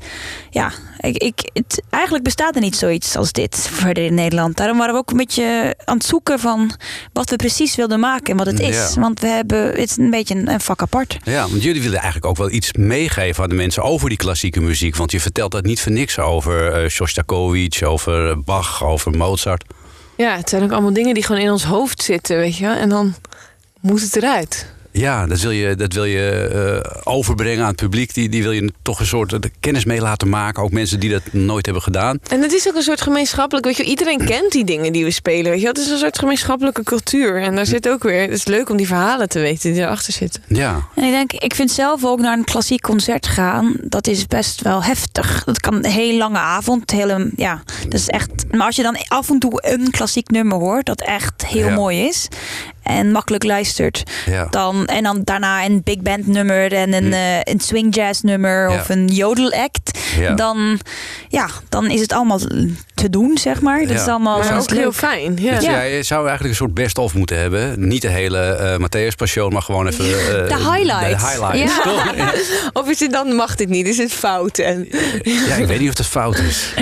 [0.49, 4.57] ja, ik, ik, het, eigenlijk bestaat er niet zoiets als dit verder in Nederland.
[4.57, 6.71] Daarom waren we ook een beetje aan het zoeken van
[7.13, 8.93] wat we precies wilden maken en wat het is.
[8.93, 8.99] Ja.
[9.01, 11.17] Want we hebben, het is een beetje een, een vak apart.
[11.23, 14.61] Ja, want jullie willen eigenlijk ook wel iets meegeven aan de mensen over die klassieke
[14.61, 14.95] muziek.
[14.95, 19.63] Want je vertelt dat niet voor niks over eh Shostakovich, over Bach, over Mozart.
[20.17, 22.75] Ja, het zijn ook allemaal dingen die gewoon in ons hoofd zitten, weet je wel.
[22.75, 23.15] En dan
[23.81, 24.65] moet het eruit.
[24.93, 26.29] Ja, dat wil je, dat wil je
[26.83, 28.13] eh, overbrengen aan het publiek.
[28.13, 30.63] Die, die wil je toch een soort eh, kennis mee laten maken.
[30.63, 32.19] Ook mensen die dat nooit hebben gedaan.
[32.29, 35.11] En het is ook een soort gemeenschappelijk, weet je, iedereen kent die dingen die we
[35.11, 35.51] spelen.
[35.51, 37.41] Weet je, het is een soort gemeenschappelijke cultuur.
[37.41, 40.13] En daar zit ook weer, het is leuk om die verhalen te weten die erachter
[40.13, 40.43] zitten.
[40.47, 44.27] Ja, En ik denk, ik vind zelf ook naar een klassiek concert gaan, dat is
[44.27, 45.43] best wel heftig.
[45.43, 48.29] Dat kan een hele lange avond, hele, ja, dat is echt.
[48.51, 51.73] Maar als je dan af en toe een klassiek nummer hoort, dat echt heel Ja.
[51.75, 52.27] mooi is.
[52.83, 54.03] En makkelijk luistert.
[54.25, 54.47] Ja.
[54.49, 57.13] Dan, en dan daarna een big band nummer en een, Hm.
[57.13, 58.75] eh, een swing jazz nummer Ja.
[58.79, 59.99] of een jodel act.
[60.17, 60.33] Ja.
[60.33, 60.79] Dan,
[61.29, 62.39] ja, dan is het allemaal
[62.93, 63.79] te doen, zeg maar.
[63.79, 63.95] Dat Ja.
[63.95, 65.37] is allemaal Maar dat is ook heel fijn.
[65.39, 65.55] Ja.
[65.55, 67.87] Dus je zou eigenlijk een soort best-of moeten hebben.
[67.87, 70.05] Niet de hele eh Matthäus Passion, maar gewoon even...
[70.05, 70.13] eh,
[70.57, 71.23] De highlights.
[71.23, 72.49] De highlights.
[72.73, 73.87] Of is het dan mag dit niet?
[73.87, 74.57] Is het fout?
[74.57, 74.87] En,
[75.23, 76.73] Ja, ik weet niet of dat fout is.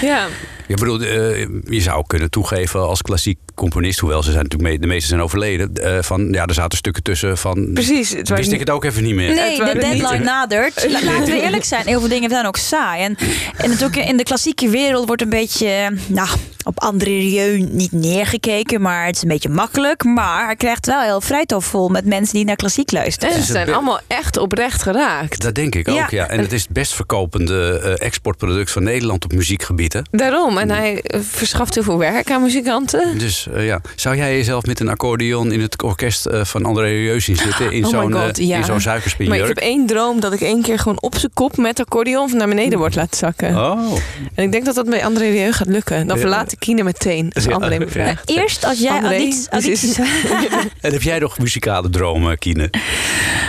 [0.00, 0.26] ja.
[0.72, 4.78] Ik bedoel, eh, je zou kunnen toegeven als klassiek componist, hoewel ze zijn natuurlijk me-
[4.78, 7.70] de meeste zijn overleden, eh, van ja, er zaten stukken tussen van.
[7.74, 8.10] Precies.
[8.10, 9.34] Het Wist ik niet- het ook even niet meer.
[9.34, 10.86] Nee, de niet- deadline nadert.
[10.90, 13.02] La- Laten we eerlijk zijn, heel veel dingen zijn ook saai.
[13.02, 13.16] En,
[13.56, 16.28] en natuurlijk in de klassieke wereld wordt een beetje nou,
[16.76, 20.04] op André Rieu niet neergekeken, maar het is een beetje makkelijk.
[20.04, 23.34] Maar hij krijgt wel heel vrijtof vol met mensen die naar klassiek luisteren.
[23.34, 25.42] En ze zijn allemaal echt oprecht geraakt.
[25.42, 26.06] Dat denk ik ook, Ja.
[26.10, 26.28] ja.
[26.28, 30.08] En het is het best verkopende eh, exportproduct van Nederland op muziekgebieden.
[30.10, 30.58] Daarom.
[30.58, 33.18] En hij eh, verschaft heel veel werk aan muzikanten.
[33.18, 36.84] Dus eh, ja, zou jij jezelf met een accordeon in het orkest eh, van André
[36.84, 38.56] Rieu zien zitten in Oh my zo'n God, ja.
[38.56, 41.56] in zo'n Maar ik heb één droom dat ik één keer gewoon op zijn kop
[41.56, 43.56] met accordeon van naar beneden wordt laten zakken.
[43.56, 43.96] Oh,
[44.34, 46.06] En ik denk dat dat bij André Rieu gaat lukken.
[46.06, 47.28] Dan verlaat ik Kine meteen.
[47.28, 47.78] Dus Ja, André ja.
[47.78, 48.30] bevraagd.
[48.30, 49.98] Eerst als jij André, audities, audities
[50.80, 52.70] en heb jij nog muzikale dromen, Kine?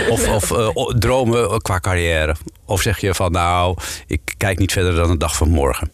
[0.08, 2.34] Of, of eh, dromen qua carrière?
[2.66, 5.90] Of zeg je van nou, ik kijk niet verder dan de dag van morgen?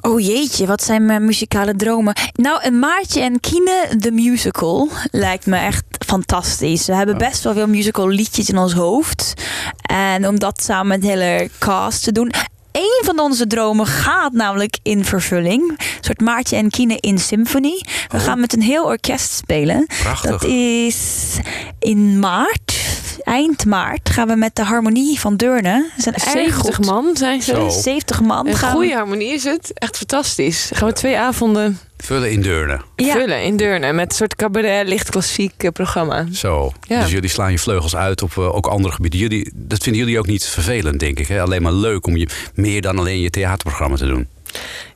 [0.00, 2.14] Oh jeetje, wat zijn mijn muzikale dromen?
[2.32, 6.86] Nou, een Maartje en Kine, de musical, lijkt me echt fantastisch.
[6.86, 9.34] We hebben best wel veel musical liedjes in ons hoofd.
[9.80, 12.32] En om dat samen met de hele cast te doen...
[12.80, 15.68] Een van onze dromen gaat namelijk in vervulling.
[15.70, 17.84] Een soort Maartje en Kine in symphony.
[18.08, 18.22] We Oh.
[18.22, 19.86] gaan met een heel orkest spelen.
[20.02, 20.30] Prachtig.
[20.30, 21.36] Dat is
[21.78, 22.79] in maart,
[23.24, 25.90] eind maart, gaan we met de harmonie van Deurne.
[25.96, 26.86] Zijn erg 70 goed.
[26.86, 27.50] man zijn ze.
[27.54, 27.68] Zo.
[27.68, 28.46] 70 man.
[28.46, 29.70] Een gaan we- goede harmonie is het.
[29.74, 30.70] Echt fantastisch.
[30.74, 32.80] Gaan we twee avonden Vullen in Deurne.
[32.96, 33.12] Ja.
[33.12, 33.92] vullen in Deurne.
[33.92, 36.26] Met een soort cabaret, licht klassiek eh, programma.
[36.32, 36.72] Zo.
[36.88, 37.00] Ja.
[37.02, 39.18] Dus jullie slaan je vleugels uit op eh, ook andere gebieden.
[39.20, 41.28] Jullie, dat vinden jullie ook niet vervelend, denk ik.
[41.28, 41.40] Hè?
[41.42, 44.28] Alleen maar leuk om je meer dan alleen je theaterprogramma te doen.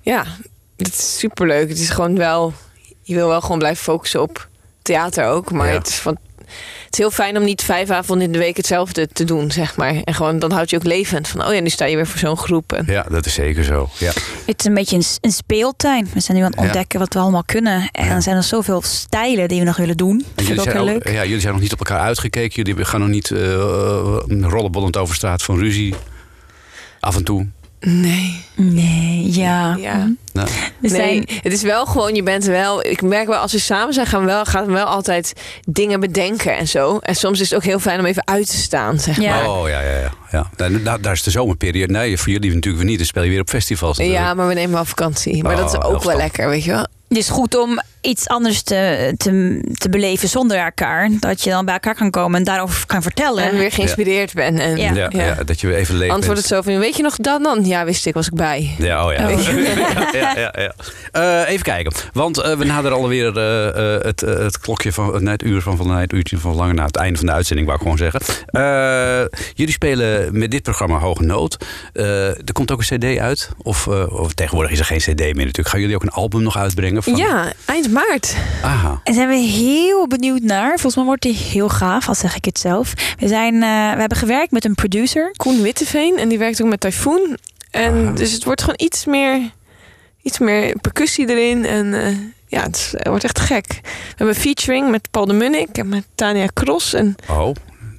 [0.01, 0.25] Ja,
[0.77, 1.68] het is superleuk.
[1.68, 2.53] Het is gewoon wel...
[3.03, 4.49] Je wil wel gewoon blijven focussen op
[4.83, 5.53] theater ook.
[5.53, 5.72] Maar Ja.
[5.72, 6.24] het, is van, het
[6.95, 9.95] is heel fijn om niet vijf avonden in de week hetzelfde te doen, zeg maar.
[10.05, 11.28] En gewoon, dan houd je ook levend.
[11.28, 12.72] Van, oh ja, nu sta je weer voor zo'n groep.
[12.72, 13.88] En- Ja, dat is zeker zo.
[13.99, 14.12] Ja.
[14.47, 16.09] Het is een beetje een, een speeltuin.
[16.14, 16.64] We zijn nu aan het Ja.
[16.66, 17.88] ontdekken wat we allemaal kunnen.
[17.92, 18.11] En Ja.
[18.14, 20.18] er zijn er zoveel stijlen die we nog willen doen.
[20.18, 21.14] Dat En vind ik jullie, ook zijn heel ook- leuk.
[21.14, 22.62] ja, jullie zijn nog niet op elkaar uitgekeken.
[22.62, 23.38] Jullie gaan nog niet eh
[24.40, 25.95] rollenbollend over straat van ruzie.
[27.01, 27.47] Af en toe.
[27.85, 28.43] Nee.
[28.57, 29.76] Nee, ja.
[29.76, 30.09] Ja.
[30.32, 32.85] Nee, zijn, het is wel gewoon, je bent wel...
[32.87, 35.32] Ik merk wel, als we samen zijn, gaan we wel, gaan we wel altijd
[35.68, 36.99] dingen bedenken en zo.
[36.99, 39.30] En soms is het ook heel fijn om even uit te staan, zeg Ja.
[39.35, 39.51] maar.
[39.51, 40.11] Oh ja, ja, ja.
[40.35, 40.51] Ja.
[40.57, 41.93] Nou, daar, daar is de zomerperiode.
[41.93, 42.99] Nee, voor jullie natuurlijk weer niet.
[42.99, 43.99] Dan speel je weer op festivals.
[43.99, 44.26] natuurlijk.
[44.26, 45.43] Ja, maar we nemen wel vakantie.
[45.43, 46.87] Maar Oh, dat is heel ook wel lekker, weet je wel.
[47.09, 51.11] het is goed om iets anders te, te, te beleven zonder elkaar.
[51.20, 53.45] Dat je dan bij elkaar kan komen en daarover kan vertellen.
[53.51, 54.59] En weer geïnspireerd ben.
[54.59, 54.93] En, Ja.
[54.95, 56.49] Ja, ja, dat je weer even leeg Antwoord bent.
[56.49, 57.64] het zo van, weet je nog dat dan?
[57.64, 58.74] Ja, wist ik, was ik bij.
[58.78, 59.30] Ja, oh ja.
[59.30, 59.43] Oh.
[60.20, 60.74] ja, ja, ja.
[61.12, 61.93] Eh, even kijken.
[62.12, 65.91] Want eh, we naderen alweer eh, eh, het, het klokje van het uur van van
[65.91, 68.20] het uurtje van Lange na het einde van de uitzending, wou ik gewoon zeggen.
[68.47, 71.64] Eh, jullie spelen met dit programma Hoge Nood.
[71.93, 73.51] Eh, er komt ook een CD uit.
[73.62, 75.68] Of, eh, of tegenwoordig is er geen CD meer natuurlijk.
[75.68, 77.03] Gaan jullie ook een album nog uitbrengen?
[77.03, 77.16] Van...
[77.16, 78.37] Ja, eind maart.
[78.62, 79.01] Aha.
[79.05, 80.68] En zijn we heel benieuwd naar.
[80.68, 82.93] Volgens mij wordt die heel gaaf, al zeg ik het zelf.
[83.18, 85.33] We, zijn, eh, we hebben gewerkt met een producer.
[85.37, 86.18] Koen Witteveen.
[86.18, 87.37] En die werkt ook met Typhoon.
[87.70, 88.11] En Aha.
[88.12, 89.41] dus het wordt gewoon iets meer,
[90.22, 91.64] iets meer percussie erin.
[91.66, 92.16] En eh,
[92.47, 93.66] ja, het, is- het wordt echt gek.
[93.83, 97.55] We hebben featuring met Paul de Munnik en met Tania Cross en Oh,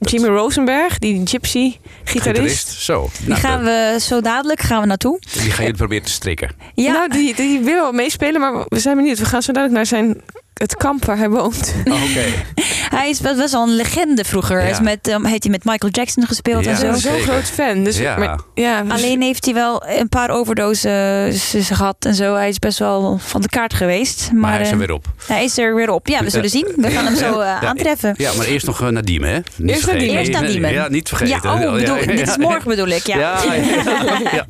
[0.05, 2.35] Jimmy Rosenberg, die gypsy gitarist.
[2.35, 2.67] gitarist.
[2.69, 3.09] Zo.
[3.19, 5.19] Die Nou, gaan we zo dadelijk gaan we naartoe.
[5.33, 6.49] Die gaan jullie proberen te strikken.
[6.73, 9.19] Ja, Nou, die, die wil wel meespelen, maar we zijn benieuwd.
[9.19, 10.21] We gaan zo dadelijk naar zijn,
[10.55, 11.73] het kamp waar hij woont.
[11.85, 12.23] Oh, Oké.
[12.97, 14.59] hij is best wel een legende vroeger.
[14.61, 16.93] Hij is met, um, heeft hij met Michael Jackson gespeeld Ja, en zo.
[17.09, 17.83] zo'n groot fan.
[17.83, 18.17] Dus, Ja.
[18.17, 22.35] maar, ja, dus- Alleen heeft hij wel een paar overdoses gehad en zo.
[22.35, 24.29] Hij is best wel van de kaart geweest.
[24.31, 25.05] Maar, Maar hij is er eh, weer op.
[25.27, 26.07] hij is er weer op.
[26.07, 26.73] Ja, we zullen zien.
[26.75, 28.13] We gaan hem zo eh, aantreffen.
[28.17, 29.39] Ja, maar eerst nog uh, Nadime, hè?
[29.57, 30.71] Niet Eerst Nadime.
[30.71, 31.39] Ja, niet vergeten.
[31.43, 33.07] Ja, oh, bedoel, Ja, ja, dit is morgen bedoel ik.
[33.07, 33.17] Ja.
[33.17, 34.47] Ja, ja, ja.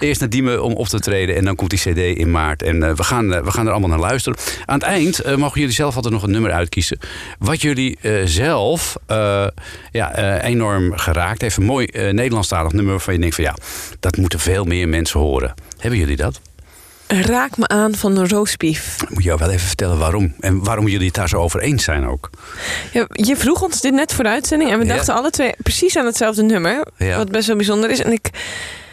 [0.00, 2.62] Eerst naar Diemen om op te treden en dan komt die CD in maart.
[2.62, 4.38] En eh, we, gaan, eh, we gaan er allemaal naar luisteren.
[4.66, 6.98] Aan het eind eh, mogen jullie zelf altijd nog een nummer uitkiezen.
[7.38, 9.46] Wat jullie eh, zelf eh,
[9.92, 11.56] ja, eh, enorm geraakt heeft.
[11.56, 13.54] Een mooi Nederlandstalig nummer waarvan je denkt van ja,
[14.00, 15.54] dat moeten veel meer mensen horen.
[15.78, 16.40] Hebben jullie dat?
[17.06, 18.96] Raak me aan van de roastbeef.
[19.08, 20.34] Moet je jou wel even vertellen waarom.
[20.40, 22.30] En waarom jullie het daar zo over eens zijn ook.
[22.92, 24.94] Ja, je vroeg ons dit net voor de uitzending en we Ja.
[24.94, 26.86] dachten alle twee precies aan hetzelfde nummer.
[26.96, 27.16] Ja.
[27.16, 27.98] Wat best wel bijzonder is.
[28.00, 28.28] En ik,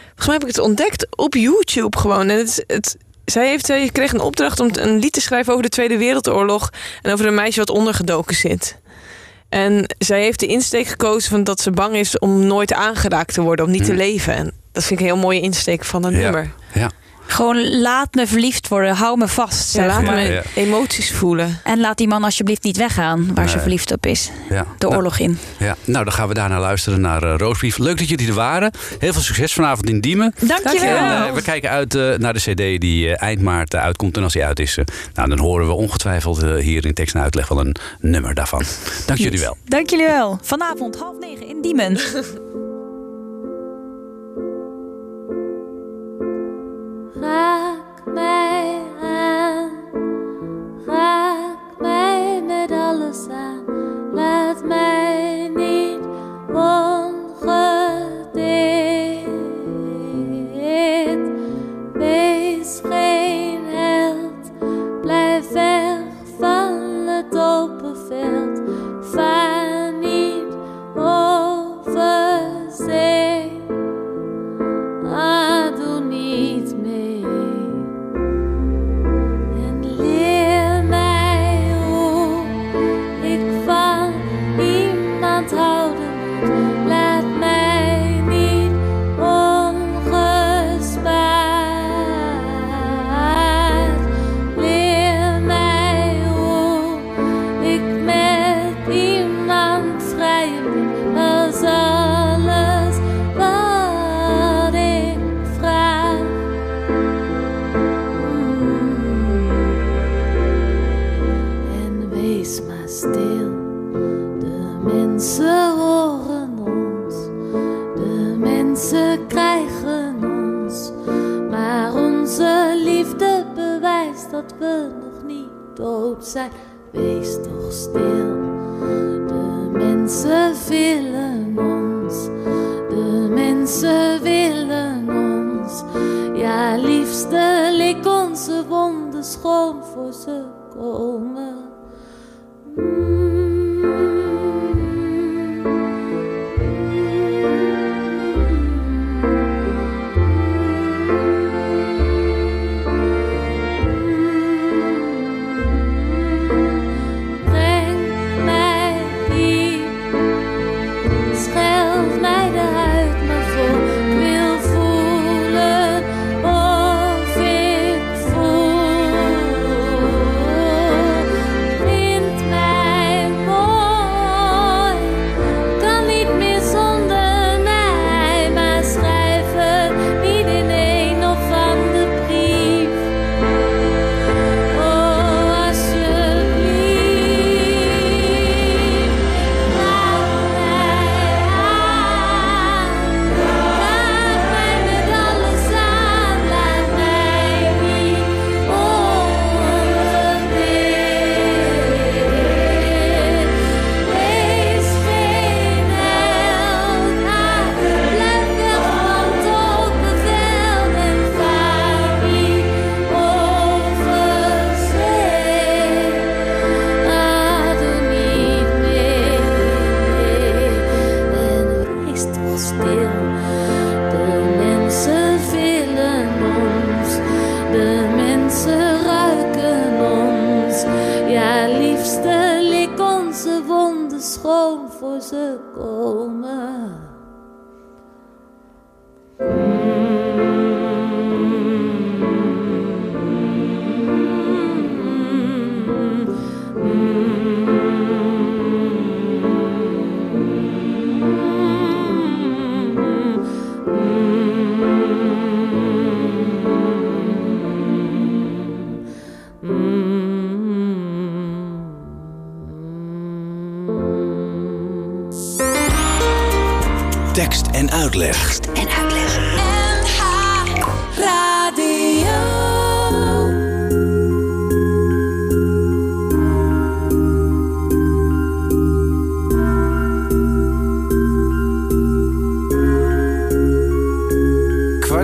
[0.05, 2.29] volgens mij heb ik het ontdekt op YouTube gewoon.
[2.29, 2.97] En het, is- het,
[3.29, 6.69] zij heeft, eh, kreeg een opdracht om een lied te schrijven over de Tweede Wereldoorlog.
[7.01, 8.77] En over een meisje wat ondergedoken zit.
[9.49, 13.41] En zij heeft de insteek gekozen van dat ze bang is om nooit aangeraakt te
[13.41, 14.33] worden, om niet te leven.
[14.35, 16.19] En dat vind ik een heel mooie insteek van een Ja.
[16.19, 16.51] nummer.
[16.73, 16.89] Ja.
[17.31, 18.95] Gewoon laat me verliefd worden.
[18.95, 19.73] Hou me vast.
[19.75, 20.41] Ja, laat me Ja.
[20.55, 21.59] emoties voelen.
[21.63, 24.29] En laat die man alsjeblieft niet weggaan waar ze verliefd op is.
[24.49, 24.65] Ja.
[24.77, 25.37] De Nou, oorlog in.
[25.59, 27.77] Ja, nou dan gaan we daarna luisteren naar eh Roosbrief.
[27.77, 28.71] Leuk dat jullie er waren.
[28.99, 30.33] Heel veel succes vanavond in Diemen.
[30.39, 30.97] Dankjewel.
[30.97, 34.17] En, eh, we kijken uit eh, naar de CD die eind maart uitkomt.
[34.17, 34.77] En als die uit is,
[35.13, 38.63] nou, dan horen we ongetwijfeld hier in tekst en uitleg wel een nummer daarvan.
[39.05, 39.57] Dank jullie wel.
[39.65, 40.39] Dank jullie wel.
[40.41, 41.97] Vanavond half negen in Diemen.
[48.13, 49.71] mij aan,
[50.85, 53.63] raak mij met alles aan.
[54.13, 55.99] Laat mij niet
[56.47, 57.19] ongedeerd.
[61.93, 63.48] Wees geen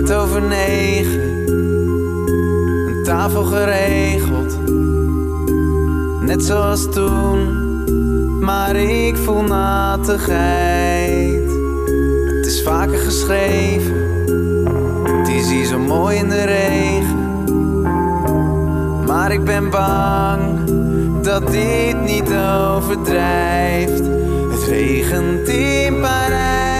[0.06, 1.20] Kwart over negen,
[2.86, 4.58] een tafel geregeld.
[6.20, 7.38] Net zoals toen,
[8.40, 10.30] maar ik voel natigheid.
[12.36, 13.94] Het is vaker geschreven,
[15.02, 17.42] het is hier zo mooi in de regen.
[19.06, 20.42] Maar ik ben bang
[21.22, 22.30] dat dit niet
[22.74, 24.02] overdrijft.
[24.50, 26.75] Het regent in Parijs,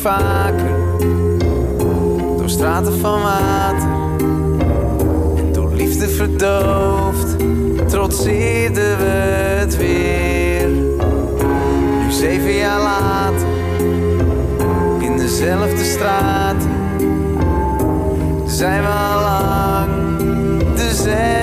[0.00, 0.76] vaker
[2.36, 3.88] door straten van water.
[5.36, 7.36] En door liefde verdoofd,
[7.86, 9.04] trotseerden we
[9.58, 10.68] het weer.
[12.04, 13.46] Nu zeven jaar later,
[14.98, 16.70] in dezelfde straten,
[18.46, 19.88] zijn we al lang
[20.76, 21.37] dezelfde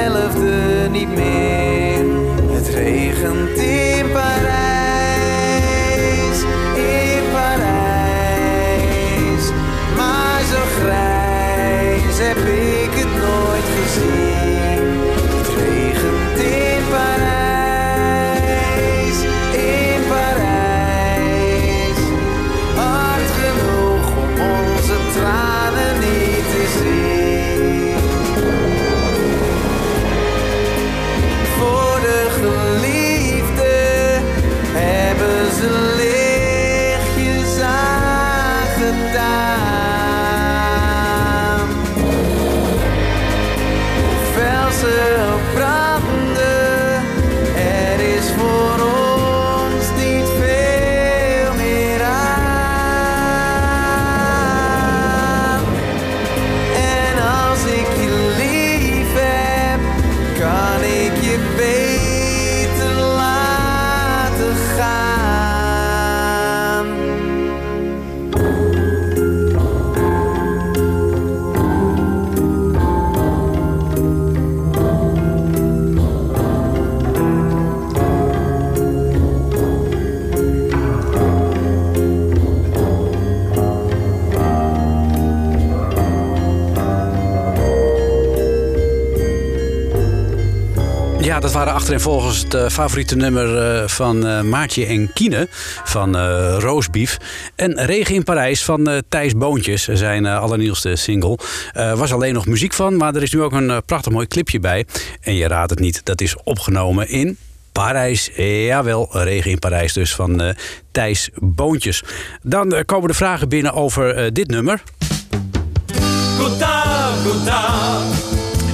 [91.56, 95.48] Waren achtereenvolgens het eh, favoriete nummer eh, van eh, Maartje en Kiene
[95.84, 96.18] van
[96.60, 97.18] Roosbief.
[97.56, 101.38] En Regen in Parijs van Thijs Boontjes, zijn allernieuwste single.
[101.74, 104.60] Er was alleen nog muziek van, maar er is nu ook een prachtig mooi clipje
[104.60, 104.86] bij.
[105.22, 107.38] En je raadt het niet, dat is opgenomen in
[107.72, 108.32] Parijs.
[108.36, 110.56] Jawel, Regen in Parijs dus van
[110.92, 112.04] Thijs Boontjes.
[112.42, 114.84] Dan komen de vragen binnen over dit nummer.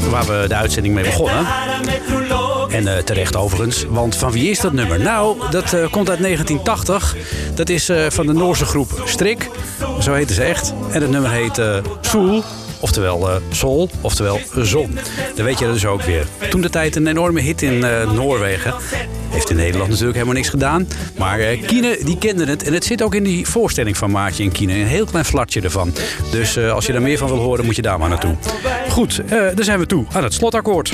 [0.09, 1.45] Waar we de uitzending mee begonnen.
[2.71, 4.99] En eh, terecht overigens, want van wie is dat nummer?
[4.99, 7.15] Nou, dat eh, komt uit 1980.
[7.55, 9.49] Dat is eh, van de Noorse groep Strik.
[9.99, 10.73] Zo heette ze echt.
[10.91, 11.61] En het nummer heet
[12.01, 12.43] Soel.
[12.79, 14.97] Oftewel Sol, oftewel Zon.
[15.35, 16.27] Dan weet je dus ook weer.
[16.49, 17.79] Toen de tijd een enorme hit in
[18.13, 18.73] Noorwegen.
[19.29, 20.87] Heeft in Nederland natuurlijk helemaal niks gedaan.
[21.17, 22.63] Maar eh Kine, die kende het.
[22.63, 24.73] En het zit ook in die voorstelling van Maartje en Kine.
[24.73, 25.93] Een heel klein flatje ervan.
[26.31, 28.35] Dus als je daar meer van wil horen, moet je daar maar naartoe.
[28.89, 29.21] Goed,
[29.55, 30.91] dan zijn we toe aan het slotakkoord.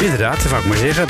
[0.00, 1.06] Inderdaad, dat wou ik maar zeggen.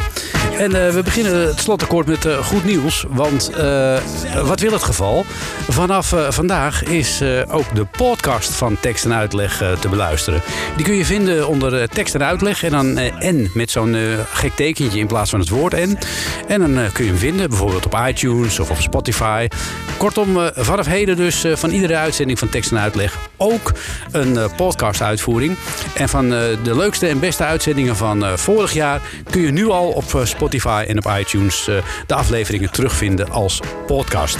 [0.60, 3.04] En eh, we beginnen het slotakkoord met eh, goed nieuws.
[3.08, 3.98] Want eh,
[4.42, 5.24] wat wil het geval?
[5.68, 10.42] Vanaf vandaag is ook de podcast van tekst en uitleg te beluisteren.
[10.76, 12.62] Die kun je vinden onder tekst en uitleg.
[12.62, 13.96] En dan N met zo'n
[14.32, 15.98] gek tekentje in plaats van het woord N.
[16.46, 19.48] En dan kun je hem vinden, bijvoorbeeld op iTunes of op Spotify.
[19.96, 23.72] Kortom, vanaf heden dus van iedere uitzending van tekst en uitleg ook
[24.10, 25.56] een podcast-uitvoering.
[25.94, 30.24] En van de leukste en beste uitzendingen van vorig jaar kun je nu al op
[30.30, 31.76] Spotify en op iTunes eh,
[32.06, 34.38] de afleveringen terugvinden als podcast.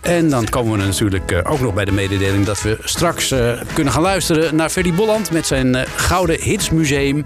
[0.00, 3.60] En dan komen we natuurlijk eh, ook nog bij de mededeling dat we straks eh,
[3.72, 7.24] kunnen gaan luisteren naar Ferdy Bolland met zijn Gouden Hitsmuseum.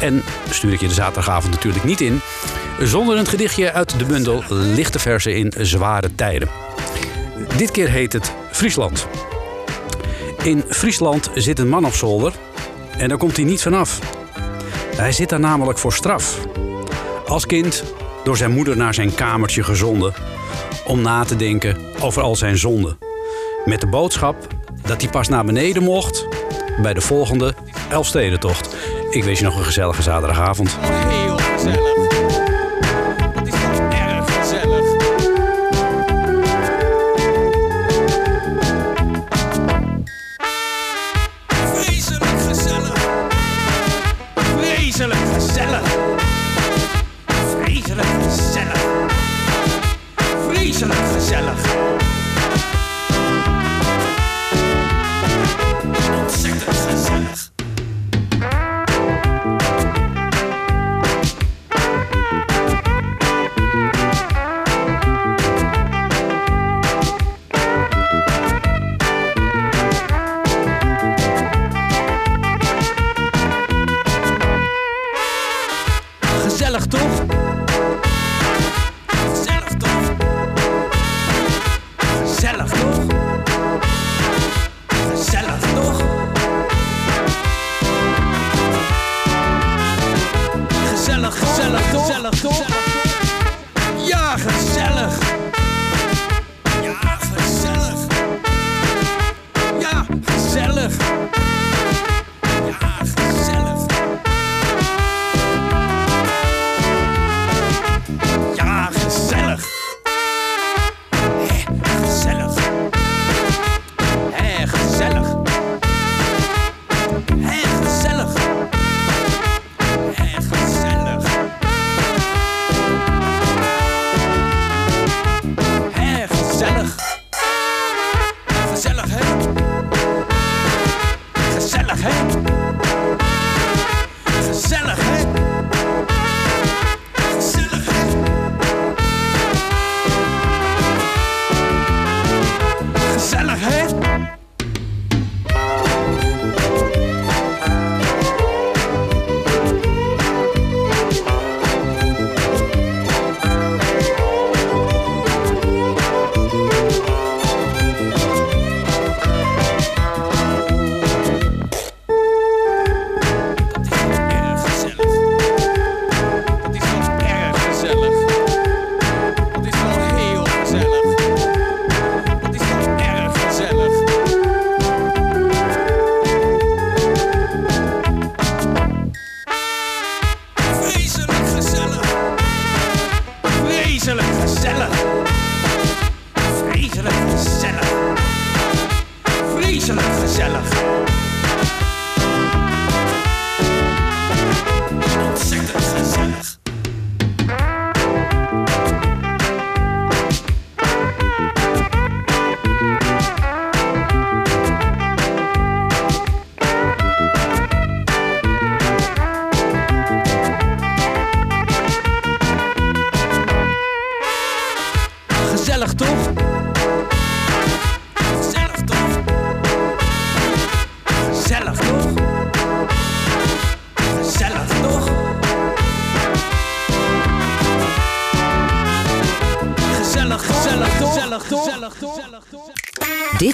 [0.00, 2.20] En stuur ik je de zaterdagavond natuurlijk niet in.
[2.80, 6.48] Zonder een gedichtje uit de bundel Lichte Versen in Zware Tijden.
[7.56, 9.06] Dit keer heet het Friesland.
[10.42, 12.32] In Friesland zit een man op zolder
[12.98, 13.98] en daar komt hij niet vanaf.
[14.96, 16.38] Hij zit daar namelijk voor straf.
[17.26, 17.84] Als kind
[18.24, 20.14] door zijn moeder naar zijn kamertje gezonden
[20.86, 22.98] om na te denken over al zijn zonden.
[23.64, 24.46] Met de boodschap
[24.82, 26.26] dat hij pas naar beneden mocht
[26.82, 27.54] bij de volgende
[27.90, 28.76] Elfstedentocht.
[29.10, 30.78] Ik wens je nog een gezellige zaterdagavond.
[30.80, 32.23] Heel gezellig.